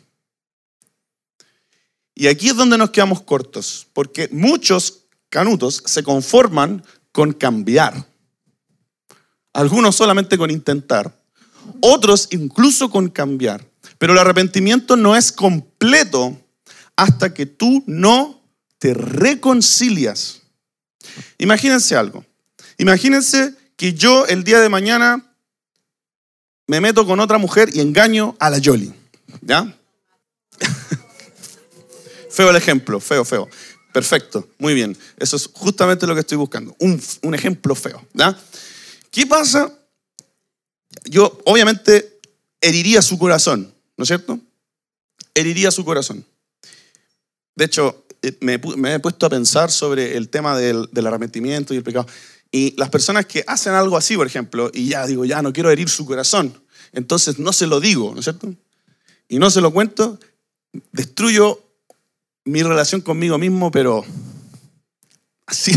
[2.13, 8.05] Y aquí es donde nos quedamos cortos, porque muchos canutos se conforman con cambiar.
[9.53, 11.17] Algunos solamente con intentar,
[11.81, 13.65] otros incluso con cambiar.
[13.97, 16.37] Pero el arrepentimiento no es completo
[16.95, 18.41] hasta que tú no
[18.77, 20.41] te reconcilias.
[21.37, 22.25] Imagínense algo.
[22.77, 25.35] Imagínense que yo el día de mañana
[26.67, 28.93] me meto con otra mujer y engaño a la Yoli.
[29.45, 29.77] ¿Ya?
[32.29, 33.47] feo el ejemplo, feo, feo.
[33.93, 34.97] Perfecto, muy bien.
[35.17, 36.75] Eso es justamente lo que estoy buscando.
[36.79, 38.05] Un, un ejemplo feo.
[38.13, 38.37] ¿ya?
[39.11, 39.71] ¿Qué pasa?
[41.05, 42.19] Yo obviamente
[42.59, 44.39] heriría su corazón, ¿no es cierto?
[45.33, 46.25] Heriría su corazón.
[47.55, 48.55] De hecho, eh, me,
[48.93, 52.07] he puesto a pensar sobre el tema del, del arrepentimiento y el pecado.
[52.51, 55.69] Y las personas que hacen algo así, por ejemplo, y ya digo, ya no quiero
[55.69, 56.59] herir su corazón,
[56.91, 58.55] entonces no se lo digo, ¿no es cierto?
[59.27, 60.19] Y no se lo cuento,
[60.91, 61.61] destruyo
[62.43, 64.05] mi relación conmigo mismo, pero
[65.45, 65.71] así,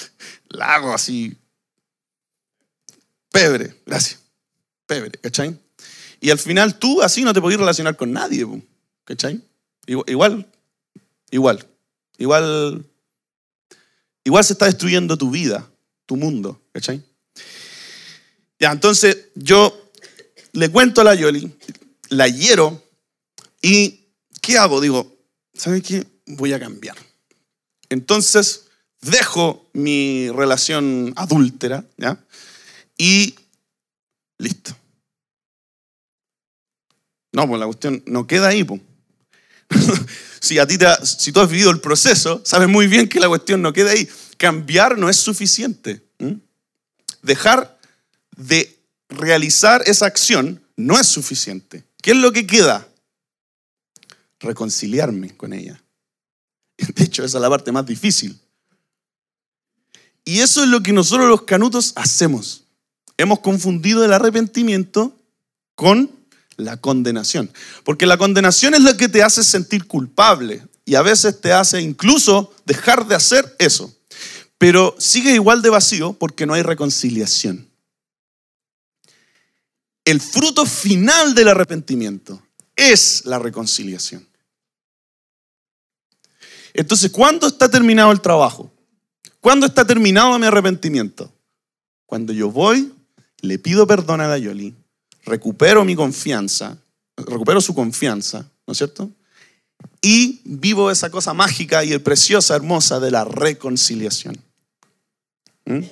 [0.48, 1.36] la hago así.
[3.30, 4.20] Pebre, gracias.
[4.86, 5.58] Pebre, ¿cachai?
[6.20, 8.46] Y al final tú así no te podías relacionar con nadie,
[9.04, 9.42] ¿cachai?
[9.86, 10.46] Igual,
[11.30, 11.68] igual,
[12.18, 12.86] igual,
[14.22, 15.68] igual se está destruyendo tu vida,
[16.06, 17.02] tu mundo, ¿cachai?
[18.60, 19.90] Ya, entonces yo
[20.52, 21.52] le cuento a la Yoli,
[22.08, 22.83] la hiero
[23.64, 24.10] ¿Y
[24.42, 24.78] qué hago?
[24.78, 25.16] Digo,
[25.54, 26.06] ¿sabes qué?
[26.26, 26.98] Voy a cambiar.
[27.88, 28.66] Entonces,
[29.00, 32.22] dejo mi relación adúltera, ¿ya?
[32.98, 33.34] Y
[34.36, 34.76] listo.
[37.32, 38.82] No, pues la cuestión no queda ahí, pues.
[40.40, 43.28] si, a ti te, si tú has vivido el proceso, sabes muy bien que la
[43.28, 44.06] cuestión no queda ahí.
[44.36, 46.02] Cambiar no es suficiente.
[47.22, 47.78] Dejar
[48.36, 51.82] de realizar esa acción no es suficiente.
[52.02, 52.86] ¿Qué es lo que queda?
[54.44, 55.82] Reconciliarme con ella.
[56.94, 58.38] De hecho, esa es la parte más difícil.
[60.24, 62.64] Y eso es lo que nosotros los canutos hacemos.
[63.16, 65.16] Hemos confundido el arrepentimiento
[65.74, 66.10] con
[66.56, 67.50] la condenación.
[67.84, 71.80] Porque la condenación es lo que te hace sentir culpable y a veces te hace
[71.80, 73.94] incluso dejar de hacer eso.
[74.58, 77.68] Pero sigue igual de vacío porque no hay reconciliación.
[80.04, 82.42] El fruto final del arrepentimiento
[82.76, 84.26] es la reconciliación.
[86.74, 88.70] Entonces, ¿cuándo está terminado el trabajo?
[89.40, 91.32] ¿Cuándo está terminado mi arrepentimiento?
[92.04, 92.92] Cuando yo voy,
[93.40, 94.74] le pido perdón a la Yoli,
[95.24, 96.76] recupero mi confianza,
[97.16, 99.10] recupero su confianza, ¿no es cierto?
[100.02, 104.36] Y vivo esa cosa mágica y preciosa, hermosa de la reconciliación.
[105.66, 105.84] ¿Mm?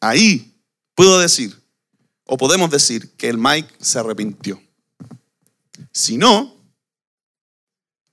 [0.00, 0.52] Ahí
[0.94, 1.58] puedo decir,
[2.26, 4.60] o podemos decir, que el Mike se arrepintió.
[5.92, 6.54] Si no,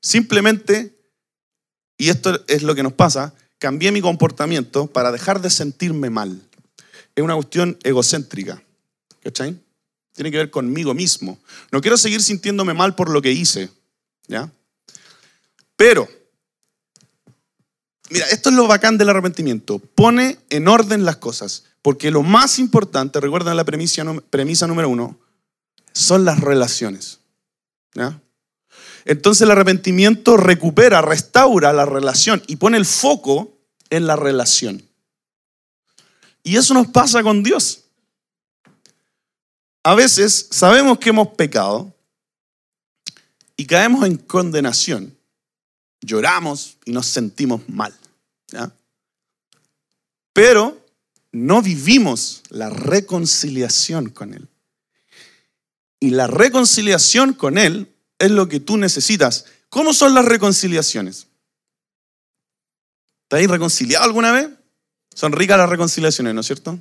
[0.01, 0.96] simplemente
[1.97, 6.41] y esto es lo que nos pasa, cambié mi comportamiento para dejar de sentirme mal.
[7.15, 8.61] Es una cuestión egocéntrica,
[9.23, 9.57] ¿cachai?
[10.13, 11.39] Tiene que ver conmigo mismo.
[11.71, 13.69] No quiero seguir sintiéndome mal por lo que hice,
[14.27, 14.51] ¿ya?
[15.75, 16.07] Pero,
[18.09, 19.79] mira, esto es lo bacán del arrepentimiento.
[19.79, 25.19] Pone en orden las cosas, porque lo más importante, recuerden la premisa, premisa número uno,
[25.93, 27.19] son las relaciones.
[27.93, 28.19] ¿ya?
[29.07, 33.57] Entonces el arrepentimiento recupera, restaura la relación y pone el foco
[33.89, 34.83] en la relación.
[36.43, 37.85] Y eso nos pasa con Dios.
[39.83, 41.95] a veces sabemos que hemos pecado
[43.55, 45.17] y caemos en condenación.
[46.01, 47.97] Lloramos y nos sentimos mal.
[50.33, 50.85] Pero
[51.31, 54.49] no vivimos la reconciliación con Él.
[56.01, 59.45] Y la reconciliación con Él es lo que tú necesitas.
[59.69, 61.27] ¿Cómo son las reconciliaciones?
[63.27, 64.49] ¿Te has reconciliado alguna vez?
[65.13, 66.79] Son ricas las reconciliaciones, ¿no es cierto?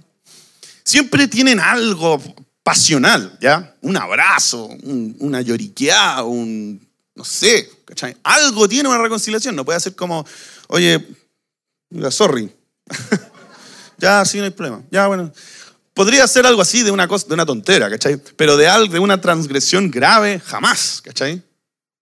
[0.85, 2.23] Siempre tienen algo
[2.63, 3.75] pasional, ¿ya?
[3.81, 4.67] Un abrazo,
[5.19, 8.17] una lloriqueada, un, no sé, ¿cachai?
[8.23, 10.27] Algo tiene una reconciliación, no puede ser como,
[10.69, 11.05] oye,
[12.11, 12.53] sorry.
[13.99, 14.83] ya, sí, no hay problema.
[14.91, 15.33] Ya, bueno.
[15.97, 18.19] Podría ser algo así de una, cosa, de una tontera, ¿cachai?
[18.37, 21.43] Pero de, algo, de una transgresión grave, jamás, ¿cachai?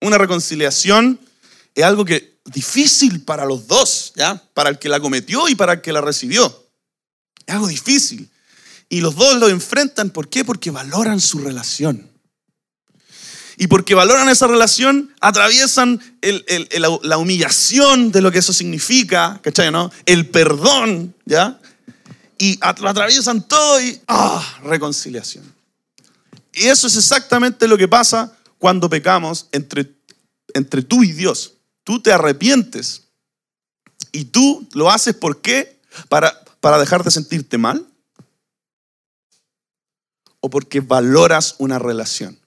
[0.01, 1.21] Una reconciliación
[1.77, 4.43] es algo que difícil para los dos, ¿ya?
[4.53, 6.67] Para el que la cometió y para el que la recibió.
[7.47, 8.29] Es algo difícil.
[8.89, 10.45] Y los dos lo enfrentan, ¿por qué?
[10.45, 12.11] Porque valoran su relación.
[13.59, 16.01] Y porque valoran esa relación, atraviesan
[16.73, 19.71] la humillación de lo que eso significa, ¿cachai?
[19.71, 19.93] No?
[20.05, 21.61] El perdón, ¿ya?
[22.39, 24.61] Y lo atraviesan todo y ¡ah!
[24.65, 25.45] reconciliación.
[26.53, 29.93] Y eso es exactamente lo que pasa cuando pecamos entre,
[30.55, 31.55] entre tú y Dios.
[31.83, 33.03] Tú te arrepientes
[34.13, 35.81] y tú lo haces ¿por qué?
[36.09, 37.87] Para, para dejar de sentirte mal
[40.41, 42.39] o porque valoras una relación.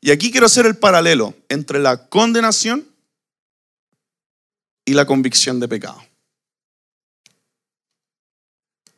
[0.00, 2.86] Y aquí quiero hacer el paralelo entre la condenación
[4.84, 6.00] y la convicción de pecado.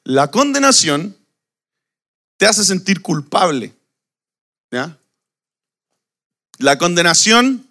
[0.09, 1.15] La condenación
[2.39, 3.75] te hace sentir culpable.
[6.59, 7.69] La condenación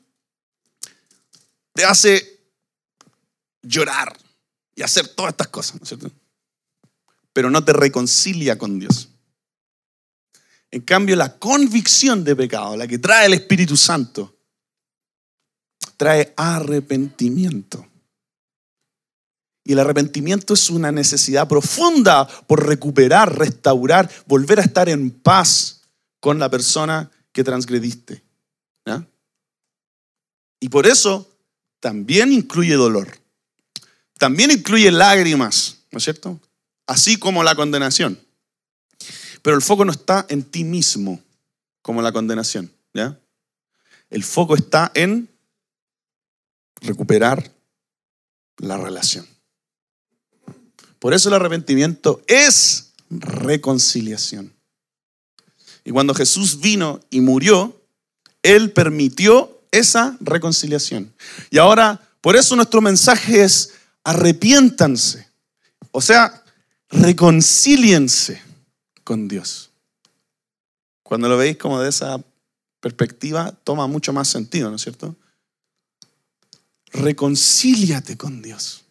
[1.73, 2.39] te hace
[3.63, 4.15] llorar
[4.76, 6.12] y hacer todas estas cosas, ¿no es cierto?
[7.34, 9.10] Pero no te reconcilia con Dios.
[10.69, 14.38] En cambio, la convicción de pecado, la que trae el Espíritu Santo,
[15.97, 17.87] trae arrepentimiento.
[19.67, 25.82] Y el arrepentimiento es una necesidad profunda por recuperar, restaurar, volver a estar en paz
[26.21, 28.23] con la persona que transgrediste.
[30.62, 31.30] Y por eso
[31.82, 33.19] también incluye dolor.
[34.17, 36.39] También incluye lágrimas, ¿no es cierto?
[36.88, 38.17] Así como la condenación.
[39.41, 41.21] Pero el foco no está en ti mismo,
[41.82, 42.71] como la condenación.
[42.93, 43.19] ¿ya?
[44.10, 45.30] El foco está en
[46.80, 47.51] recuperar
[48.60, 49.27] la relación.
[50.99, 54.53] Por eso el arrepentimiento es reconciliación.
[55.83, 57.81] Y cuando Jesús vino y murió,
[58.43, 61.13] Él permitió esa reconciliación.
[61.49, 65.27] Y ahora, por eso nuestro mensaje es arrepiéntanse.
[65.91, 66.43] O sea,
[66.89, 68.41] reconcíliense
[69.03, 69.69] con Dios.
[71.03, 72.21] Cuando lo veis como de esa
[72.81, 75.15] perspectiva, toma mucho más sentido, ¿no es cierto?
[76.91, 78.83] Reconcíliate con Dios.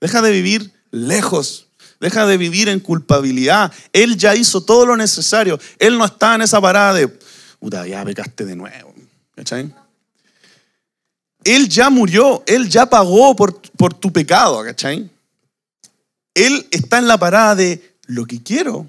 [0.00, 1.66] Deja de vivir lejos.
[2.00, 3.72] Deja de vivir en culpabilidad.
[3.92, 5.58] Él ya hizo todo lo necesario.
[5.78, 7.08] Él no está en esa parada de,
[7.58, 8.94] puta, ya pecaste de nuevo.
[9.34, 9.74] ¿Cachai?
[11.44, 15.10] Él ya murió, Él ya pagó por, por tu pecado, ¿cachai?
[16.34, 18.86] Él está en la parada de, lo que quiero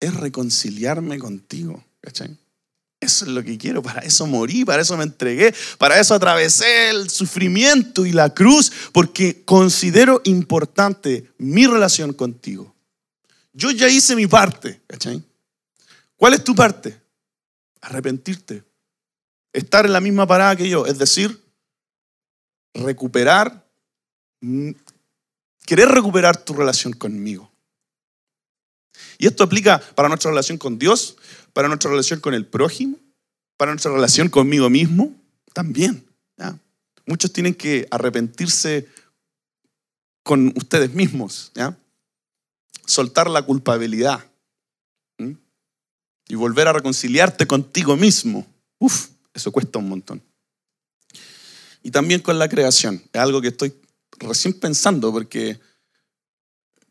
[0.00, 2.36] es reconciliarme contigo, ¿cachai?
[3.02, 6.90] Eso es lo que quiero, para eso morí, para eso me entregué, para eso atravesé
[6.90, 12.72] el sufrimiento y la cruz, porque considero importante mi relación contigo.
[13.52, 15.20] Yo ya hice mi parte, ¿cachai?
[16.14, 16.96] ¿Cuál es tu parte?
[17.80, 18.62] Arrepentirte,
[19.52, 21.42] estar en la misma parada que yo, es decir,
[22.72, 23.66] recuperar,
[24.42, 24.70] mm,
[25.66, 27.50] querer recuperar tu relación conmigo.
[29.18, 31.16] Y esto aplica para nuestra relación con Dios,
[31.52, 32.98] para nuestra relación con el prójimo,
[33.56, 35.14] para nuestra relación conmigo mismo,
[35.52, 36.06] también.
[37.04, 38.88] Muchos tienen que arrepentirse
[40.22, 41.76] con ustedes mismos, ¿ya?
[42.86, 44.24] soltar la culpabilidad
[46.28, 48.46] y volver a reconciliarte contigo mismo.
[48.78, 50.22] Uf, eso cuesta un montón.
[51.82, 53.74] Y también con la creación, es algo que estoy
[54.18, 55.58] recién pensando porque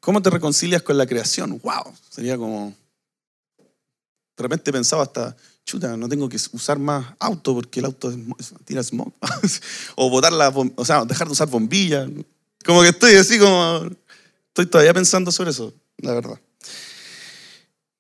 [0.02, 1.60] ¿cómo te reconcilias con la creación?
[1.64, 1.96] ¡Wow!
[2.10, 2.76] Sería como
[4.42, 5.36] de repente pensaba hasta,
[5.66, 8.12] chuta, no tengo que usar más auto porque el auto
[8.66, 9.14] tira smog.
[9.96, 12.10] o botar la, o sea, dejar de usar bombillas.
[12.66, 13.88] Como que estoy así como,
[14.48, 16.40] estoy todavía pensando sobre eso, la verdad.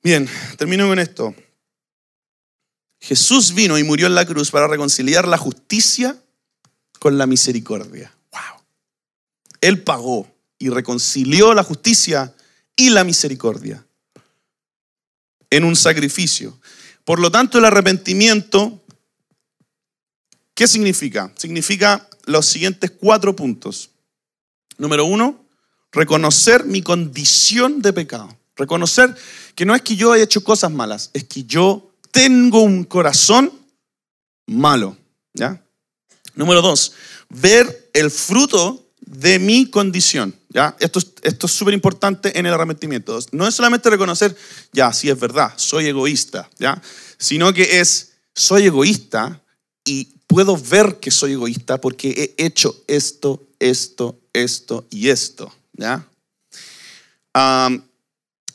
[0.03, 0.27] Bien,
[0.57, 1.35] termino con esto.
[2.99, 6.19] Jesús vino y murió en la cruz para reconciliar la justicia
[6.99, 8.13] con la misericordia.
[8.31, 8.63] Wow.
[9.61, 10.27] Él pagó
[10.57, 12.33] y reconcilió la justicia
[12.75, 13.85] y la misericordia.
[15.51, 16.59] En un sacrificio.
[17.05, 18.83] Por lo tanto, el arrepentimiento,
[20.55, 21.31] ¿qué significa?
[21.35, 23.91] Significa los siguientes cuatro puntos.
[24.77, 25.45] Número uno,
[25.91, 28.35] reconocer mi condición de pecado.
[28.55, 29.15] Reconocer
[29.55, 33.51] que no es que yo haya hecho cosas malas, es que yo tengo un corazón
[34.47, 34.97] malo.
[35.33, 35.63] ¿ya?
[36.35, 36.93] Número dos,
[37.29, 40.35] ver el fruto de mi condición.
[40.53, 40.75] ¿Ya?
[40.79, 43.19] Esto, esto es súper importante en el arrepentimiento.
[43.31, 44.35] No es solamente reconocer,
[44.71, 46.81] ya, sí es verdad, soy egoísta, ¿ya?
[47.17, 49.41] sino que es, soy egoísta
[49.85, 55.53] y puedo ver que soy egoísta porque he hecho esto, esto, esto y esto.
[55.73, 56.07] ¿ya?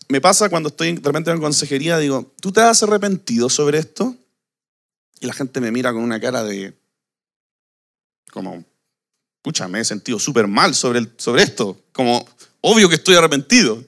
[0.09, 4.14] me pasa cuando estoy de repente en consejería, digo, ¿tú te has arrepentido sobre esto?
[5.20, 6.74] Y la gente me mira con una cara de,
[8.30, 8.64] como,
[9.47, 12.28] pucha, me he sentido súper mal sobre, sobre esto, como,
[12.62, 13.80] obvio que estoy arrepentido.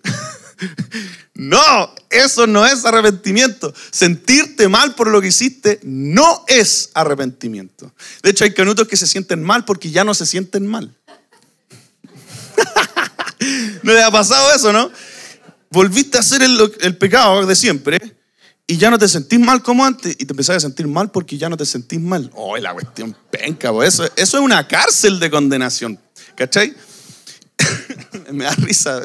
[1.34, 3.74] no, eso no es arrepentimiento.
[3.90, 7.92] Sentirte mal por lo que hiciste no es arrepentimiento.
[8.22, 10.94] De hecho, hay canutos que se sienten mal porque ya no se sienten mal.
[13.82, 14.92] ¿No le ha pasado eso, no?
[15.70, 17.98] Volviste a hacer el, pecado de siempre
[18.70, 21.38] y ya no te sentís mal como antes y te empezás a sentir mal porque
[21.38, 22.30] ya no te sentís mal.
[22.34, 25.98] Oh, la cuestión penca, eso, eso es una cárcel de condenación.
[26.36, 26.76] ¿Cachai?
[28.32, 29.00] me da risa.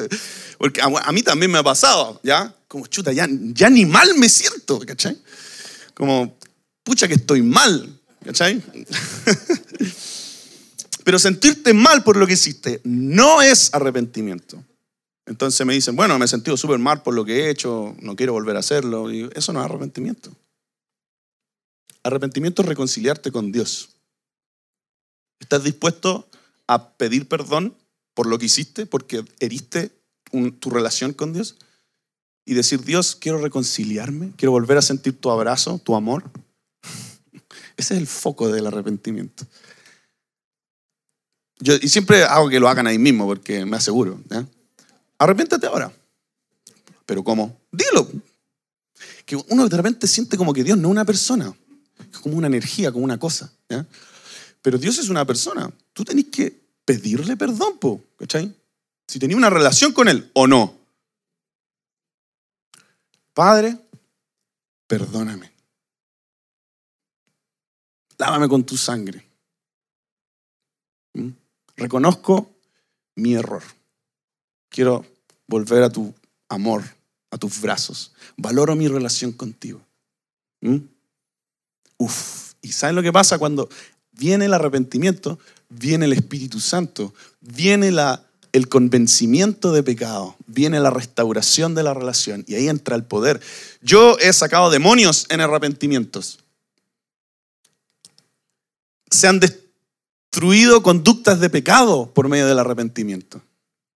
[0.58, 2.54] Porque a, mí también me ha pasado, ¿ya?
[2.68, 5.16] Como chuta, ya, ya ni mal me siento, ¿cachai?
[5.94, 6.36] Como,
[6.82, 7.88] pucha que estoy mal,
[8.22, 8.62] ¿cachai?
[11.04, 14.62] Pero sentirte mal por lo que hiciste no es arrepentimiento.
[15.26, 18.14] Entonces me dicen, bueno, me he sentido súper mal por lo que he hecho, no
[18.14, 19.10] quiero volver a hacerlo.
[19.10, 20.30] Y eso no es arrepentimiento.
[22.02, 23.88] Arrepentimiento es reconciliarte con Dios.
[25.40, 26.28] ¿Estás dispuesto
[26.66, 27.74] a pedir perdón
[28.12, 29.90] por lo que hiciste, porque heriste
[30.60, 31.56] tu relación con Dios?
[32.44, 36.24] Y decir, Dios, quiero reconciliarme, quiero volver a sentir tu abrazo, tu amor.
[37.78, 39.46] Ese es el foco del arrepentimiento.
[41.60, 44.20] Yo, y siempre hago que lo hagan ahí mismo porque me aseguro.
[44.28, 44.46] ¿ya?
[45.24, 45.90] Arrepiéntate ahora.
[47.06, 47.58] Pero ¿cómo?
[47.72, 48.06] Dilo.
[49.24, 51.56] Que uno de repente siente como que Dios no es una persona,
[52.12, 53.50] es como una energía, como una cosa.
[54.60, 55.72] Pero Dios es una persona.
[55.94, 56.54] Tú tenés que
[56.84, 58.54] pedirle perdón, po, ¿cachai?
[59.08, 60.76] Si tenías una relación con Él o no.
[63.32, 63.78] Padre,
[64.86, 65.50] perdóname.
[68.18, 69.26] Lávame con tu sangre.
[71.14, 71.30] ¿Mm?
[71.76, 72.50] Reconozco
[73.16, 73.62] mi error.
[74.68, 75.13] Quiero
[75.46, 76.14] volver a tu
[76.48, 76.82] amor,
[77.30, 78.12] a tus brazos.
[78.36, 79.80] Valoro mi relación contigo.
[80.60, 80.78] ¿Mm?
[81.98, 82.54] Uf.
[82.62, 83.68] ¿Y saben lo que pasa cuando
[84.12, 85.38] viene el arrepentimiento?
[85.68, 91.92] Viene el Espíritu Santo, viene la, el convencimiento de pecado, viene la restauración de la
[91.92, 93.40] relación y ahí entra el poder.
[93.82, 96.38] Yo he sacado demonios en arrepentimientos.
[99.10, 103.42] Se han destruido conductas de pecado por medio del arrepentimiento.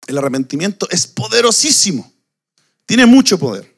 [0.09, 2.11] El arrepentimiento es poderosísimo.
[2.87, 3.77] Tiene mucho poder.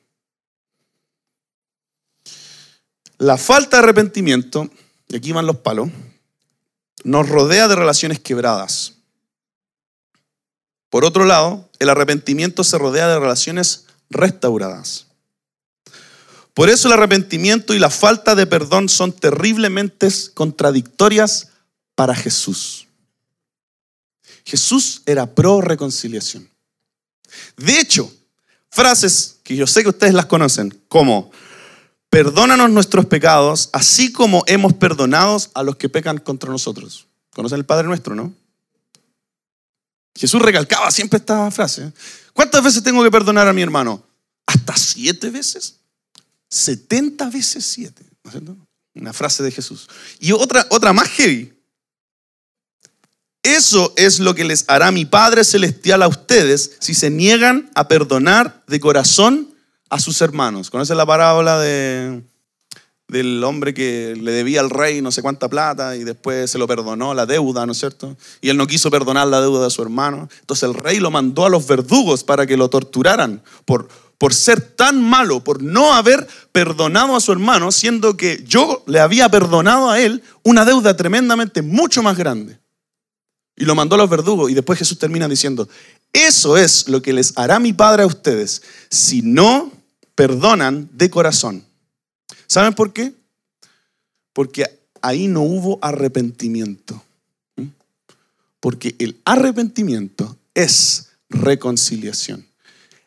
[3.19, 4.71] La falta de arrepentimiento,
[5.09, 5.91] y aquí van los palos,
[7.03, 8.95] nos rodea de relaciones quebradas.
[10.89, 15.07] Por otro lado, el arrepentimiento se rodea de relaciones restauradas.
[16.55, 21.49] Por eso el arrepentimiento y la falta de perdón son terriblemente contradictorias
[21.97, 22.87] para Jesús.
[24.51, 26.51] Jesús era pro reconciliación.
[27.57, 28.13] De hecho,
[28.69, 31.31] frases que yo sé que ustedes las conocen, como
[32.09, 37.07] perdónanos nuestros pecados, así como hemos perdonado a los que pecan contra nosotros.
[37.33, 38.35] ¿Conocen el Padre nuestro, no?
[40.17, 41.93] Jesús recalcaba siempre esta frase.
[42.33, 44.05] ¿Cuántas veces tengo que perdonar a mi hermano?
[44.47, 45.77] ¿Hasta siete veces?
[46.49, 48.05] ¿Setenta veces siete?
[48.97, 49.89] Una frase de Jesús.
[50.19, 51.53] Y otra, otra más heavy.
[53.43, 57.89] Eso es lo que les hará mi Padre Celestial a ustedes si se niegan a
[57.89, 59.49] perdonar de corazón
[59.89, 60.69] a sus hermanos.
[60.69, 62.23] ¿Conocen la parábola de,
[63.09, 66.67] del hombre que le debía al rey no sé cuánta plata y después se lo
[66.67, 68.15] perdonó la deuda, ¿no es cierto?
[68.43, 70.29] Y él no quiso perdonar la deuda de su hermano.
[70.41, 73.89] Entonces el rey lo mandó a los verdugos para que lo torturaran por,
[74.19, 79.01] por ser tan malo, por no haber perdonado a su hermano, siendo que yo le
[79.01, 82.60] había perdonado a él una deuda tremendamente mucho más grande
[83.61, 84.51] y lo mandó a los verdugos.
[84.51, 85.69] Y después Jesús termina diciendo,
[86.15, 89.71] eso es lo que les hará mi Padre a ustedes si no
[90.15, 91.63] perdonan de corazón.
[92.47, 93.13] ¿Saben por qué?
[94.33, 94.65] Porque
[95.03, 97.05] ahí no hubo arrepentimiento.
[97.57, 97.67] ¿Mm?
[98.61, 102.47] Porque el arrepentimiento es reconciliación.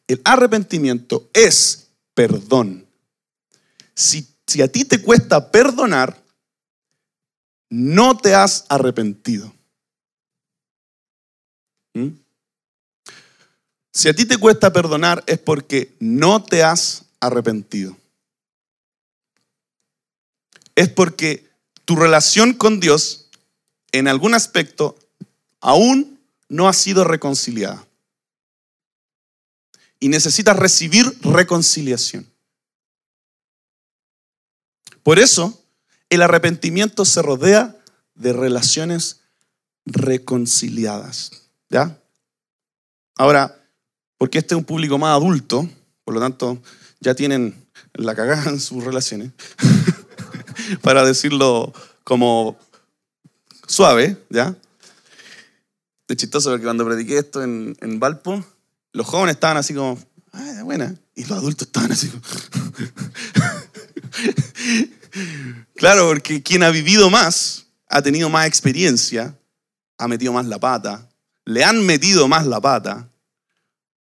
[0.07, 2.85] El arrepentimiento es perdón.
[3.95, 6.21] si, si a ti te cuesta perdonar,
[7.71, 9.51] no te has arrepentido.
[11.93, 12.09] ¿Mm?
[13.93, 17.95] Si a ti te cuesta perdonar es porque no te has arrepentido.
[20.75, 21.47] Es porque
[21.85, 23.27] tu relación con Dios
[23.91, 24.97] en algún aspecto
[25.61, 26.19] aún
[26.49, 27.85] no ha sido reconciliada.
[29.99, 32.27] Y necesitas recibir reconciliación.
[35.03, 35.61] Por eso,
[36.09, 37.77] el arrepentimiento se rodea
[38.15, 39.21] de relaciones
[39.85, 41.43] reconciliadas.
[41.69, 41.99] ¿Ya?
[43.15, 43.62] Ahora,
[44.23, 45.69] porque este es un público más adulto,
[46.05, 46.57] por lo tanto,
[47.01, 49.33] ya tienen la cagada en sus relaciones,
[50.81, 51.73] para decirlo
[52.05, 52.57] como
[53.67, 54.55] suave, ¿ya?
[56.07, 58.41] Es chistoso porque cuando prediqué esto en, en Valpo,
[58.93, 59.99] los jóvenes estaban así como,
[60.31, 62.23] ah, buena, y los adultos estaban así como...
[65.75, 69.37] claro, porque quien ha vivido más, ha tenido más experiencia,
[69.97, 71.09] ha metido más la pata,
[71.43, 73.09] le han metido más la pata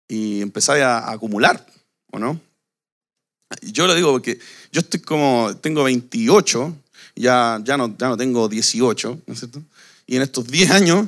[0.08, 1.64] y empezáis a, acumular,
[2.10, 2.40] ¿o no?
[3.62, 4.38] Yo lo digo porque
[4.72, 6.76] yo estoy como, tengo 28,
[7.16, 9.62] ya, ya, no, ya no tengo 18, ¿no es cierto?
[10.06, 11.06] Y en estos 10 años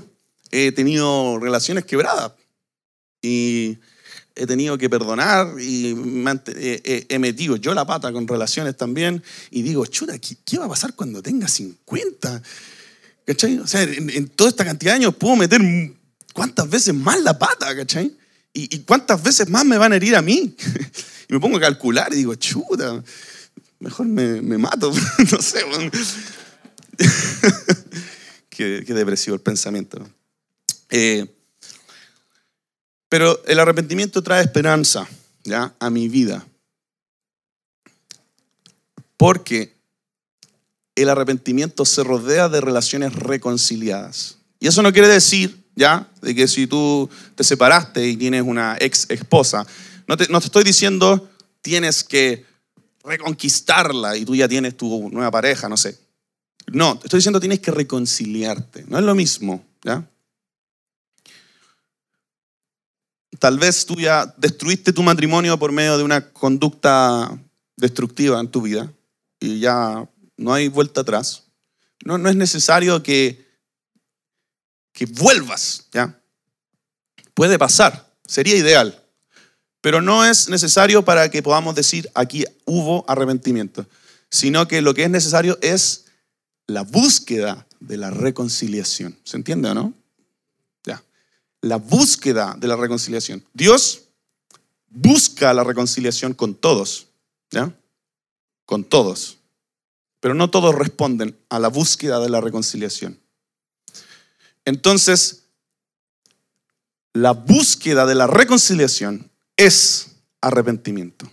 [0.50, 2.32] he tenido relaciones quebradas
[3.22, 3.78] y
[4.34, 9.84] he tenido que perdonar y he, metido yo la pata con relaciones también y digo,
[9.86, 12.42] chuta, ¿qué, va a pasar cuando tenga 50?
[13.26, 13.58] ¿Cachai?
[13.58, 15.60] O sea, en, en, toda esta cantidad de años puedo meter
[16.32, 18.16] cuántas veces más la pata, ¿cachai?
[18.52, 20.56] ¿Y, cuántas veces más me van a herir a mí?
[21.28, 23.02] y me pongo a calcular y digo, chuta,
[23.78, 24.92] mejor me, mato,
[25.32, 25.64] no sé.
[28.48, 30.08] qué, depresivo el pensamiento.
[30.90, 31.26] Eh,
[33.08, 35.08] pero el arrepentimiento trae esperanza
[35.44, 35.74] ¿ya?
[35.78, 36.46] a mi vida.
[39.16, 39.76] Porque
[40.94, 44.38] el arrepentimiento se rodea de relaciones reconciliadas.
[44.58, 45.59] Y eso no quiere decir
[46.20, 49.66] De que si tú te separaste y tienes una ex esposa,
[50.06, 51.30] no te, no te estoy diciendo
[51.62, 52.44] tienes que
[53.02, 55.98] reconquistarla y tú ya tienes tu nueva pareja, no sé.
[56.66, 58.84] No, te estoy diciendo tienes que reconciliarte.
[58.88, 60.06] No es lo mismo, ¿ya?
[63.38, 67.38] Tal vez tú ya destruiste tu matrimonio por medio de una conducta
[67.76, 68.92] destructiva en tu vida
[69.40, 70.06] y ya
[70.36, 71.44] no hay vuelta atrás.
[72.04, 73.49] No, no es necesario que
[74.92, 76.20] que vuelvas, ¿ya?
[77.34, 79.02] Puede pasar, sería ideal,
[79.80, 83.86] pero no es necesario para que podamos decir aquí hubo arrepentimiento,
[84.30, 86.06] sino que lo que es necesario es
[86.66, 89.18] la búsqueda de la reconciliación.
[89.24, 89.94] ¿Se entiende o no?
[90.84, 91.02] Ya.
[91.62, 93.44] La búsqueda de la reconciliación.
[93.52, 94.02] Dios
[94.88, 97.08] busca la reconciliación con todos,
[97.50, 97.74] ¿ya?
[98.66, 99.38] Con todos.
[100.20, 103.18] Pero no todos responden a la búsqueda de la reconciliación.
[104.64, 105.44] Entonces,
[107.12, 111.30] la búsqueda de la reconciliación es arrepentimiento.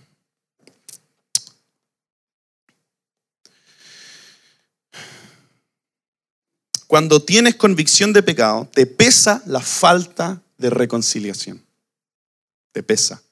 [6.86, 11.62] Cuando tienes convicción de pecado, te pesa la falta de reconciliación.
[12.72, 13.22] Te pesa.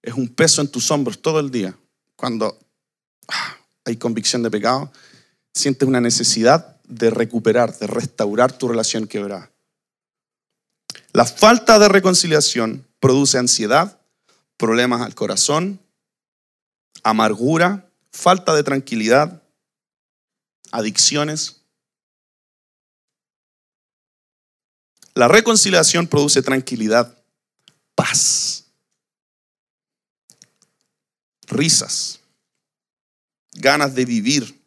[0.00, 1.76] Es un peso en tus hombros todo el día.
[2.16, 2.58] Cuando
[3.28, 4.90] ah, hay convicción de pecado,
[5.52, 9.52] sientes una necesidad de recuperar, de restaurar tu relación quebrada.
[11.12, 14.00] La falta de reconciliación produce ansiedad,
[14.56, 15.80] problemas al corazón,
[17.02, 19.42] amargura, falta de tranquilidad,
[20.70, 21.62] adicciones.
[25.14, 27.16] La reconciliación produce tranquilidad,
[27.94, 28.66] paz,
[31.46, 32.20] risas,
[33.52, 34.57] ganas de vivir,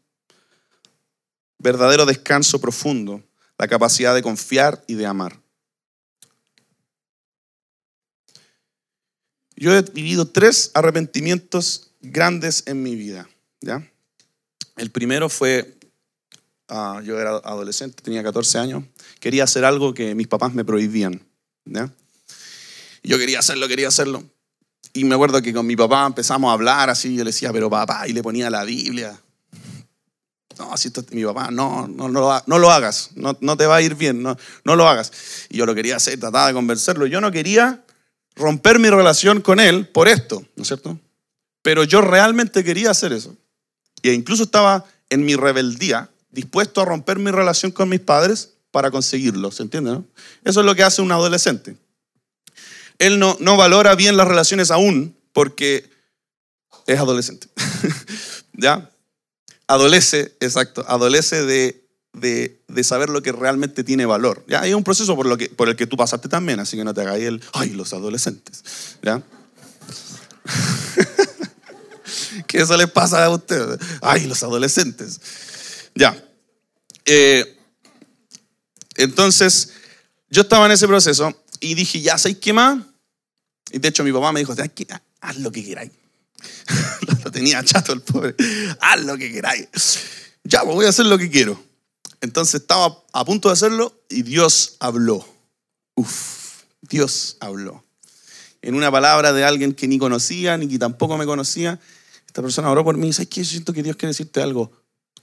[1.62, 3.24] verdadero descanso profundo,
[3.58, 5.40] la capacidad de confiar y de amar.
[9.56, 13.30] Yo he vivido tres arrepentimientos grandes en mi vida.
[13.60, 13.88] ¿ya?
[14.76, 15.78] El primero fue,
[16.68, 18.84] ah, yo era adolescente, tenía 14 años,
[19.20, 21.22] quería hacer algo que mis papás me prohibían.
[21.66, 21.94] ¿ya?
[23.04, 24.24] Yo quería hacerlo, quería hacerlo.
[24.94, 27.70] Y me acuerdo que con mi papá empezamos a hablar así, yo le decía, pero
[27.70, 29.22] papá, y le ponía la Biblia.
[30.58, 33.82] No, si esto, mi papá, no, no, no, lo hagas, no, no, te va a
[33.82, 35.12] ir bien, no, no lo hagas.
[35.50, 37.06] Y yo lo quería hacer, trataba de convencerlo.
[37.06, 37.84] Yo no quería
[38.36, 41.00] romper mi relación con él por esto, ¿no es cierto?
[41.62, 43.36] Pero yo realmente quería hacer eso.
[44.04, 48.90] E incluso estaba en mi rebeldía, dispuesto a romper mi relación con mis padres para
[48.90, 49.92] conseguirlo, ¿se entiende?
[49.92, 50.06] No?
[50.44, 51.76] Eso es lo que hace un adolescente.
[52.98, 55.90] Él no, no valora bien las relaciones aún porque
[56.88, 57.48] Es adolescente.
[58.54, 58.90] ¿Ya?
[59.72, 64.44] Adolece, exacto, adolece de, de, saber lo que realmente tiene valor.
[64.46, 64.60] ¿Ya?
[64.60, 66.94] Hay un proceso por, lo que, por el que tú pasaste también, así que no
[66.94, 68.66] te hagáis el, ay, los adolescentes.
[69.02, 69.24] ¿Ya?
[72.48, 73.80] que eso les pasa a ustedes.
[74.02, 75.22] Ay, los adolescentes.
[75.96, 76.22] Ya.
[77.06, 77.58] Eh,
[78.98, 79.72] entonces,
[80.30, 82.84] yo estaba en ese proceso y dije, ya, ¿sabes qué más?
[83.72, 84.54] Y de hecho mi papá me dijo,
[85.22, 85.92] haz lo que queráis.
[87.24, 88.36] lo tenía chato el pobre.
[88.80, 89.70] Haz lo que queráis.
[90.44, 91.62] Ya, pues voy a hacer lo que quiero.
[92.22, 95.28] Entonces estaba a punto de hacerlo y Dios habló.
[95.96, 97.84] Uf, Dios habló.
[98.62, 101.80] En una palabra de alguien que ni conocía, ni que tampoco me conocía,
[102.28, 104.72] esta persona oró por mí y dice, que siento que Dios quiere decirte algo.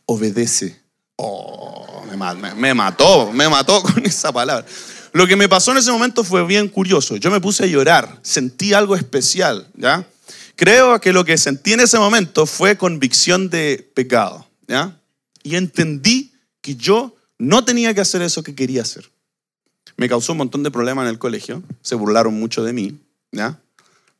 [0.06, 0.80] Obedece.
[1.16, 4.66] Oh, me, me mató, me mató con esa palabra.
[5.12, 7.16] Lo que me pasó en ese momento fue bien curioso.
[7.16, 10.06] Yo me puse a llorar, sentí algo especial, ¿ya?
[10.58, 15.00] Creo que lo que sentí en ese momento fue convicción de pecado, ¿ya?
[15.44, 19.08] Y entendí que yo no tenía que hacer eso que quería hacer.
[19.96, 22.98] Me causó un montón de problemas en el colegio, se burlaron mucho de mí,
[23.30, 23.60] ¿ya?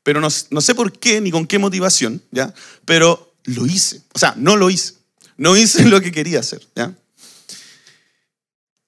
[0.05, 2.55] Pero no, no sé por qué ni con qué motivación, ¿ya?
[2.84, 4.03] Pero lo hice.
[4.12, 4.95] O sea, no lo hice.
[5.39, 6.95] No hice lo que quería hacer, ¿ya?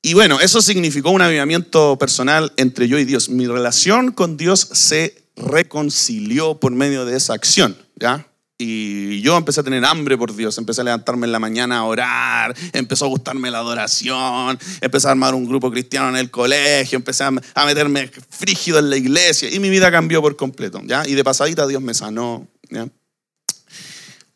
[0.03, 3.28] Y bueno, eso significó un avivamiento personal entre yo y Dios.
[3.28, 8.26] Mi relación con Dios se reconcilió por medio de esa acción, ¿ya?
[8.59, 11.84] Y yo empecé a tener hambre por Dios, empecé a levantarme en la mañana a
[11.84, 16.97] orar, empezó a gustarme la adoración, empecé a armar un grupo cristiano en el colegio,
[16.97, 21.09] empecé a meterme frígido en la iglesia y mi vida cambió por completo, ¿ya?
[21.09, 22.86] Y de pasadita Dios me sanó, ¿ya?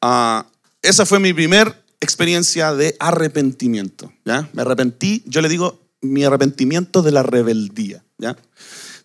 [0.05, 0.45] Uh,
[0.83, 4.13] esa fue mi primer experiencia de arrepentimiento.
[4.25, 4.49] ¿ya?
[4.53, 8.05] Me arrepentí, yo le digo mi arrepentimiento de la rebeldía.
[8.19, 8.37] ¿ya?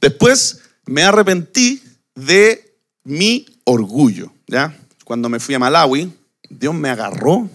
[0.02, 1.82] Después me arrepentí
[2.26, 4.32] de mi orgullo.
[4.48, 4.76] ¿ya?
[5.04, 6.12] Cuando me fui a Malawi,
[6.50, 7.50] Dios me agarró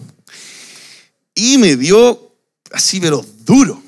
[1.33, 2.31] y me dio
[2.71, 3.81] así, pero duro.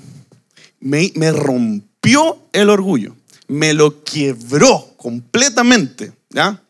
[0.80, 3.16] Me, me rompió el orgullo.
[3.48, 6.12] Me lo quebró completamente.
[6.30, 6.62] ¿ya?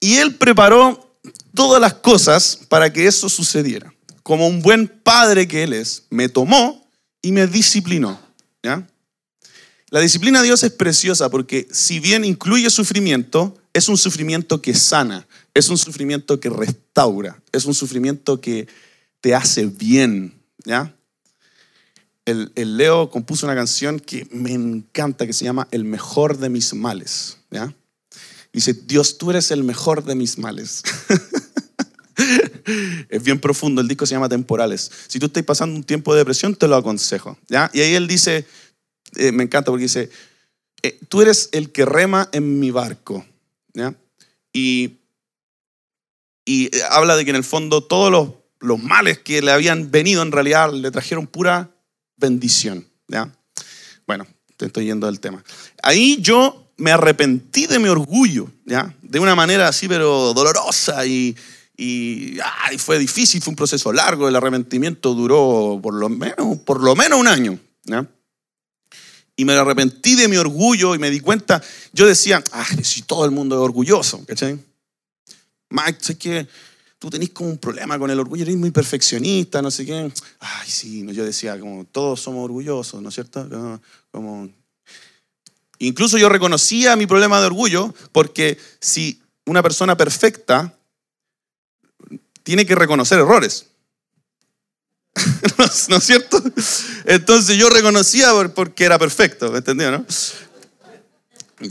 [0.00, 1.16] Y Él preparó
[1.54, 3.92] todas las cosas para que eso sucediera.
[4.22, 6.86] Como un buen padre que Él es, me tomó
[7.22, 8.20] y me disciplinó.
[8.62, 8.86] ¿ya?
[9.90, 14.74] La disciplina de Dios es preciosa porque si bien incluye sufrimiento, es un sufrimiento que
[14.74, 18.68] sana, es un sufrimiento que restaura, es un sufrimiento que
[19.20, 20.34] te hace bien.
[20.64, 20.94] ¿ya?
[22.26, 26.74] El, Leo compuso una canción que me encanta, que se llama El mejor de mis
[26.74, 27.38] males.
[27.50, 27.72] ¿ya?
[28.52, 30.82] Dice, Dios, tú eres el mejor de mis males.
[33.08, 34.90] es bien profundo, el disco se llama Temporales.
[35.06, 37.38] Si tú estás pasando un tiempo de depresión, te lo aconsejo.
[37.48, 37.70] ¿ya?
[37.72, 38.44] Y ahí él dice,
[39.16, 40.10] eh, me encanta porque dice,
[40.82, 43.24] eh, tú eres el que rema en mi barco.
[44.52, 44.98] Y,
[46.44, 49.90] y eh, habla de que en el fondo todos los, los, males que le habían
[49.90, 51.70] venido en realidad le trajeron pura
[52.16, 52.88] bendición.
[53.06, 53.32] ¿ya?
[54.06, 55.44] Bueno, te estoy yendo del tema.
[55.82, 58.94] Ahí yo me arrepentí de mi orgullo, ¿ya?
[59.02, 61.36] De una manera así, pero dolorosa y,
[61.76, 62.38] y,
[62.78, 67.18] fue difícil, fue un proceso largo, el arrepentimiento duró por lo menos, por lo menos
[67.18, 67.58] un año.
[69.38, 71.62] Y me arrepentí de mi orgullo y me di cuenta,
[71.92, 74.58] yo decía, ah, si todo el mundo es orgulloso, ¿cachai?
[75.70, 76.48] Mike, sé que
[76.98, 80.10] tú tenés como un problema con el orgullo, eres muy perfeccionista, no sé qué.
[80.40, 83.48] Ay, sí, yo decía, como todos somos orgullosos, ¿no es cierto?
[84.10, 84.50] Como,
[85.78, 90.76] Incluso yo reconocía mi problema de orgullo porque si una persona perfecta
[92.42, 93.66] tiene que reconocer errores.
[95.88, 96.42] ¿No es cierto?
[97.04, 100.04] Entonces yo reconocía porque era perfecto, ¿me entendió, no?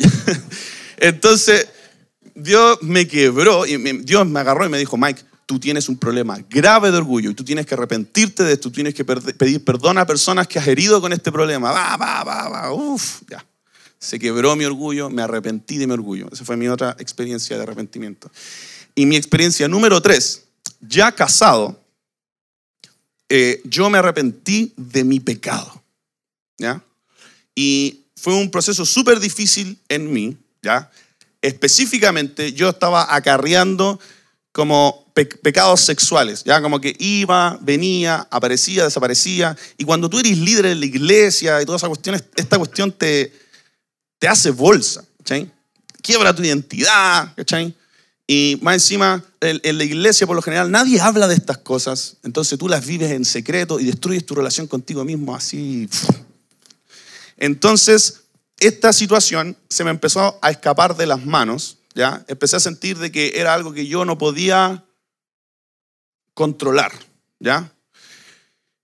[0.98, 1.68] Entonces
[2.36, 6.38] Dios me quebró y Dios me agarró y me dijo, Mike, tú tienes un problema
[6.50, 9.98] grave de orgullo y tú tienes que arrepentirte de esto, tú tienes que pedir perdón
[9.98, 11.72] a personas que has herido con este problema.
[11.72, 13.44] Va, va, va, va, uf, ya.
[14.00, 16.28] Se quebró mi orgullo, me arrepentí de mi orgullo.
[16.32, 18.30] Esa fue mi otra experiencia de arrepentimiento.
[18.94, 20.44] Y mi experiencia número tres,
[20.82, 21.80] ya casado,
[23.30, 25.84] eh, yo me arrepentí de mi pecado.
[26.58, 26.84] ¿ya?
[27.56, 30.38] Y fue un proceso súper difícil en mí.
[30.62, 30.92] ¿ya?
[31.42, 34.00] Específicamente, yo estaba acarreando
[34.52, 39.56] como pecados sexuales, ya como que iba, venía, aparecía, desaparecía.
[39.78, 43.32] Y cuando tú eres líder en la iglesia y todas esas cuestiones, esta cuestión te,
[44.20, 45.52] te hace bolsa, ¿cachai?
[46.02, 47.74] Quiebra tu identidad, ¿cachai?
[48.30, 52.60] Y más encima, en, la iglesia por lo general nadie habla de estas cosas, entonces
[52.60, 55.90] tú las vives en secreto y destruyes tu relación contigo mismo así.
[57.38, 58.24] Entonces,
[58.60, 62.26] esta situación se me empezó a escapar de las manos, ¿ya?
[62.28, 64.84] Empecé a sentir de que era algo que yo no podía
[66.34, 66.92] controlar,
[67.40, 67.72] ¿ya?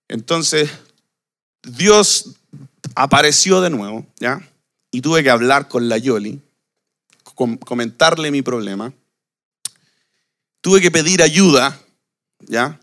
[0.08, 0.70] Entonces,
[1.62, 2.30] Dios
[2.94, 4.48] apareció de nuevo, ¿ya?
[4.90, 6.40] Y tuve que hablar con la Yoli,
[7.34, 8.94] comentarle mi problema.
[10.64, 11.78] Tuve que pedir ayuda,
[12.40, 12.80] ¿ya?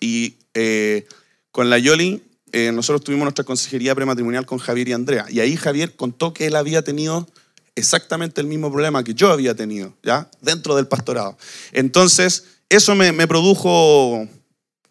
[0.00, 1.06] Y eh,
[1.50, 5.24] con la Yoli, eh, nosotros tuvimos nuestra consejería prematrimonial con Javier y Andrea.
[5.30, 7.26] Y ahí Javier contó que él había tenido
[7.74, 10.30] exactamente el mismo problema que yo había tenido, ¿ya?
[10.42, 11.38] Dentro del pastorado.
[11.72, 14.28] Entonces, eso me, produjo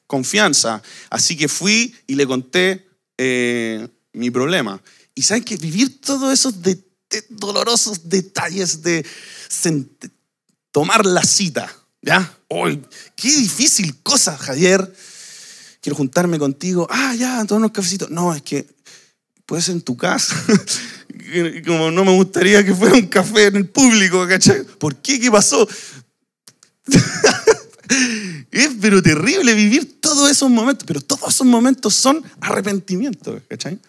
[0.08, 0.82] confianza.
[1.12, 2.88] Así que fui y le conté
[3.20, 4.82] eh, mi problema.
[5.14, 6.56] Y saben que vivir todos esos
[7.30, 9.06] dolorosos detalles de
[10.72, 11.72] tomar la cita,
[12.06, 12.38] ¿ya?
[12.48, 12.82] ¡Uy!
[13.16, 14.94] ¡Qué difícil cosa, Javier!
[15.82, 16.88] Quiero juntarme contigo.
[16.90, 18.10] Ah, ya, tomar unos cafecitos.
[18.10, 18.68] No, es que
[19.46, 20.36] puedes en tu casa.
[21.66, 24.64] Como no me gustaría que fuera un café en el público, ¿cachai?
[24.64, 25.20] ¿Por qué?
[25.20, 25.68] ¿Qué pasó?
[28.52, 33.80] es pero terrible vivir todos esos momentos, pero todos esos momentos son arrepentimiento, ¿cachai?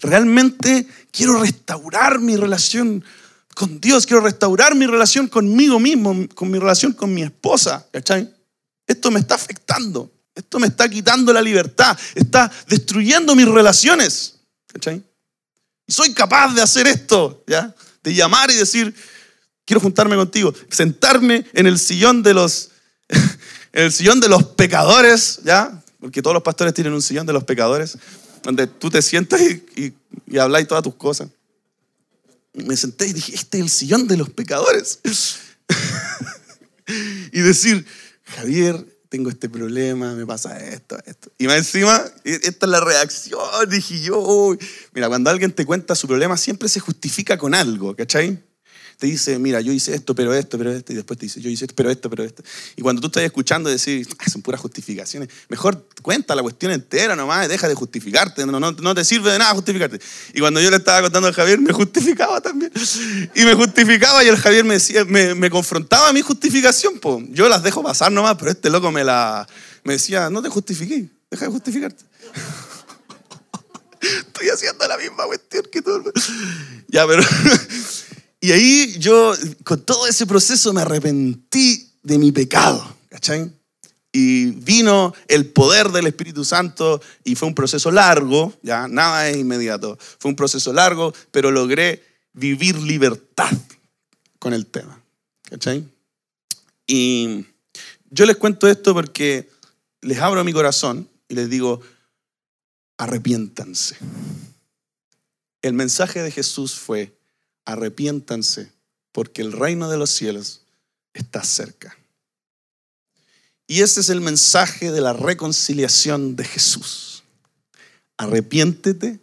[0.00, 3.04] Realmente quiero restaurar mi relación
[3.54, 8.32] con Dios, quiero restaurar mi relación conmigo mismo, con mi relación con mi esposa, ¿cachai?
[8.86, 15.02] Esto me está afectando, esto me está quitando la libertad, está destruyendo mis relaciones, ¿cachai?
[15.86, 17.74] Y soy capaz de hacer esto, ¿ya?
[18.02, 18.94] De llamar y decir,
[19.64, 22.70] quiero juntarme contigo, sentarme en el sillón de los,
[23.72, 25.82] el sillón de los pecadores, ¿ya?
[26.00, 27.96] Porque todos los pastores tienen un sillón de los pecadores
[28.44, 29.94] donde tú te sientas y,
[30.30, 31.28] y, habláis todas tus cosas.
[32.54, 35.00] Me senté y dije, este es el sillón de los pecadores.
[37.32, 37.84] y decir,
[38.24, 41.30] Javier, tengo este problema, me pasa esto, esto.
[41.38, 44.56] Y más encima, e, esta es la reacción, dije yo.
[44.92, 48.42] Mira, cuando alguien te cuenta su problema, siempre se justifica con algo, ¿cachai?
[49.06, 51.64] Dice, mira, yo hice esto, pero esto, pero esto, y después te dice, yo hice
[51.64, 52.42] esto, pero esto, pero esto.
[52.76, 57.16] Y cuando tú estás escuchando decir, ah, son puras justificaciones, mejor cuenta la cuestión entera
[57.16, 60.00] nomás, deja de justificarte, no, no, no te sirve de nada justificarte.
[60.32, 62.72] Y cuando yo le estaba contando a Javier, me justificaba también.
[63.34, 67.48] Y me justificaba y el Javier me me, me confrontaba a mi justificación, pues yo
[67.48, 69.46] las dejo pasar nomás, pero este loco me la,
[69.82, 72.04] me decía, no te justifiqué, deja de justificarte.
[74.00, 76.12] Estoy haciendo la misma cuestión que tú.
[76.88, 77.22] Ya, pero
[78.44, 79.32] y ahí yo,
[79.64, 83.50] con todo ese proceso, me arrepentí de mi pecado, ¿cachai?
[84.12, 89.38] Y vino el poder del Espíritu Santo y fue un proceso largo, ya, nada es
[89.38, 89.96] inmediato.
[90.18, 93.50] Fue un proceso largo, pero logré vivir libertad
[94.38, 95.02] con el tema,
[95.44, 95.88] ¿cachai?
[96.86, 97.46] Y
[98.10, 99.48] yo les cuento esto porque
[100.02, 101.80] les abro mi corazón y les digo,
[102.98, 103.96] arrepiéntanse.
[105.62, 107.16] El mensaje de Jesús fue,
[107.64, 108.70] arrepiéntanse,
[109.12, 110.62] porque el reino de los cielos
[111.12, 111.96] está cerca.
[113.66, 117.22] Y ese es el mensaje de la reconciliación de Jesús.
[118.18, 119.20] Arrepiéntete,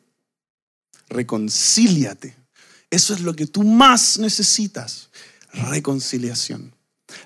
[1.09, 2.35] reconcíliate.
[2.89, 5.09] Eso es lo que tú más necesitas,
[5.53, 6.73] reconciliación.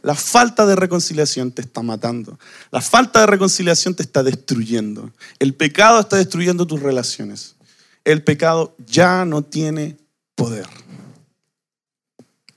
[0.01, 2.38] La falta de reconciliación te está matando.
[2.72, 5.11] La falta de reconciliación te está destruyendo.
[5.39, 7.55] El pecado está destruyendo tus relaciones.
[8.03, 9.97] El pecado ya no tiene
[10.36, 10.68] poder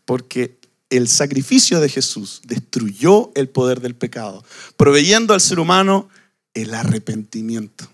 [0.08, 4.42] porque el sacrificio de Jesús destruyó el poder del pecado,
[4.78, 6.08] proveyendo al ser humano
[6.54, 7.86] el arrepentimiento,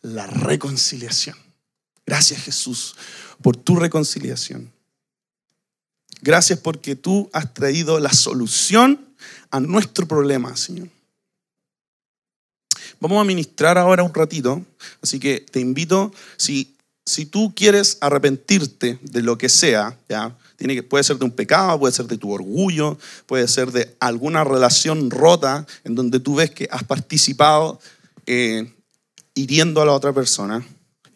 [0.00, 1.36] la reconciliación.
[2.06, 2.94] Gracias Jesús
[3.42, 4.70] por tu reconciliación.
[6.20, 9.04] Gracias porque tú has traído la solución
[9.50, 10.88] a nuestro problema, Señor.
[13.00, 14.64] Vamos a ministrar ahora un ratito,
[15.02, 20.36] así que te invito, si, si tú quieres arrepentirte de lo que sea, ¿ya?
[20.88, 25.10] Puede ser de un pecado, puede ser de tu orgullo, puede ser de alguna relación
[25.10, 27.80] rota en donde tú ves que has participado
[28.26, 28.72] eh,
[29.34, 30.64] hiriendo a la otra persona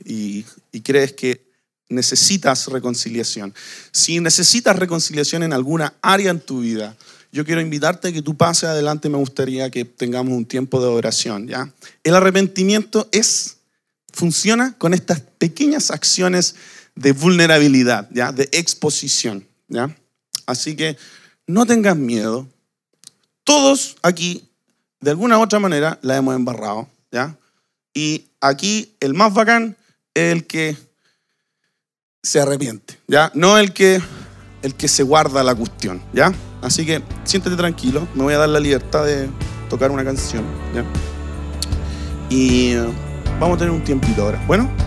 [0.04, 1.46] y, y crees que
[1.88, 3.54] necesitas reconciliación.
[3.92, 6.96] Si necesitas reconciliación en alguna área en tu vida,
[7.32, 9.08] yo quiero invitarte a que tú pases adelante.
[9.08, 11.46] Me gustaría que tengamos un tiempo de oración.
[11.46, 11.70] ¿ya?
[12.02, 13.58] El arrepentimiento es,
[14.12, 16.56] funciona con estas pequeñas acciones
[16.96, 18.32] de vulnerabilidad, ¿ya?
[18.32, 19.46] de exposición.
[19.68, 19.94] ¿ya?
[20.46, 20.96] Así que
[21.46, 22.48] no tengas miedo.
[23.44, 24.48] Todos aquí,
[25.00, 26.88] de alguna u otra manera, la hemos embarrado.
[27.12, 27.36] ¿ya?
[27.94, 29.76] Y aquí el más bacán
[30.14, 30.76] es el que
[32.22, 33.30] se arrepiente, ¿ya?
[33.34, 34.02] No el que,
[34.62, 36.32] el que se guarda la cuestión, ¿ya?
[36.60, 39.28] Así que siéntete tranquilo, me voy a dar la libertad de
[39.70, 40.44] tocar una canción,
[40.74, 40.84] ¿ya?
[42.28, 42.74] Y
[43.38, 44.44] vamos a tener un tiempito ahora.
[44.46, 44.85] Bueno.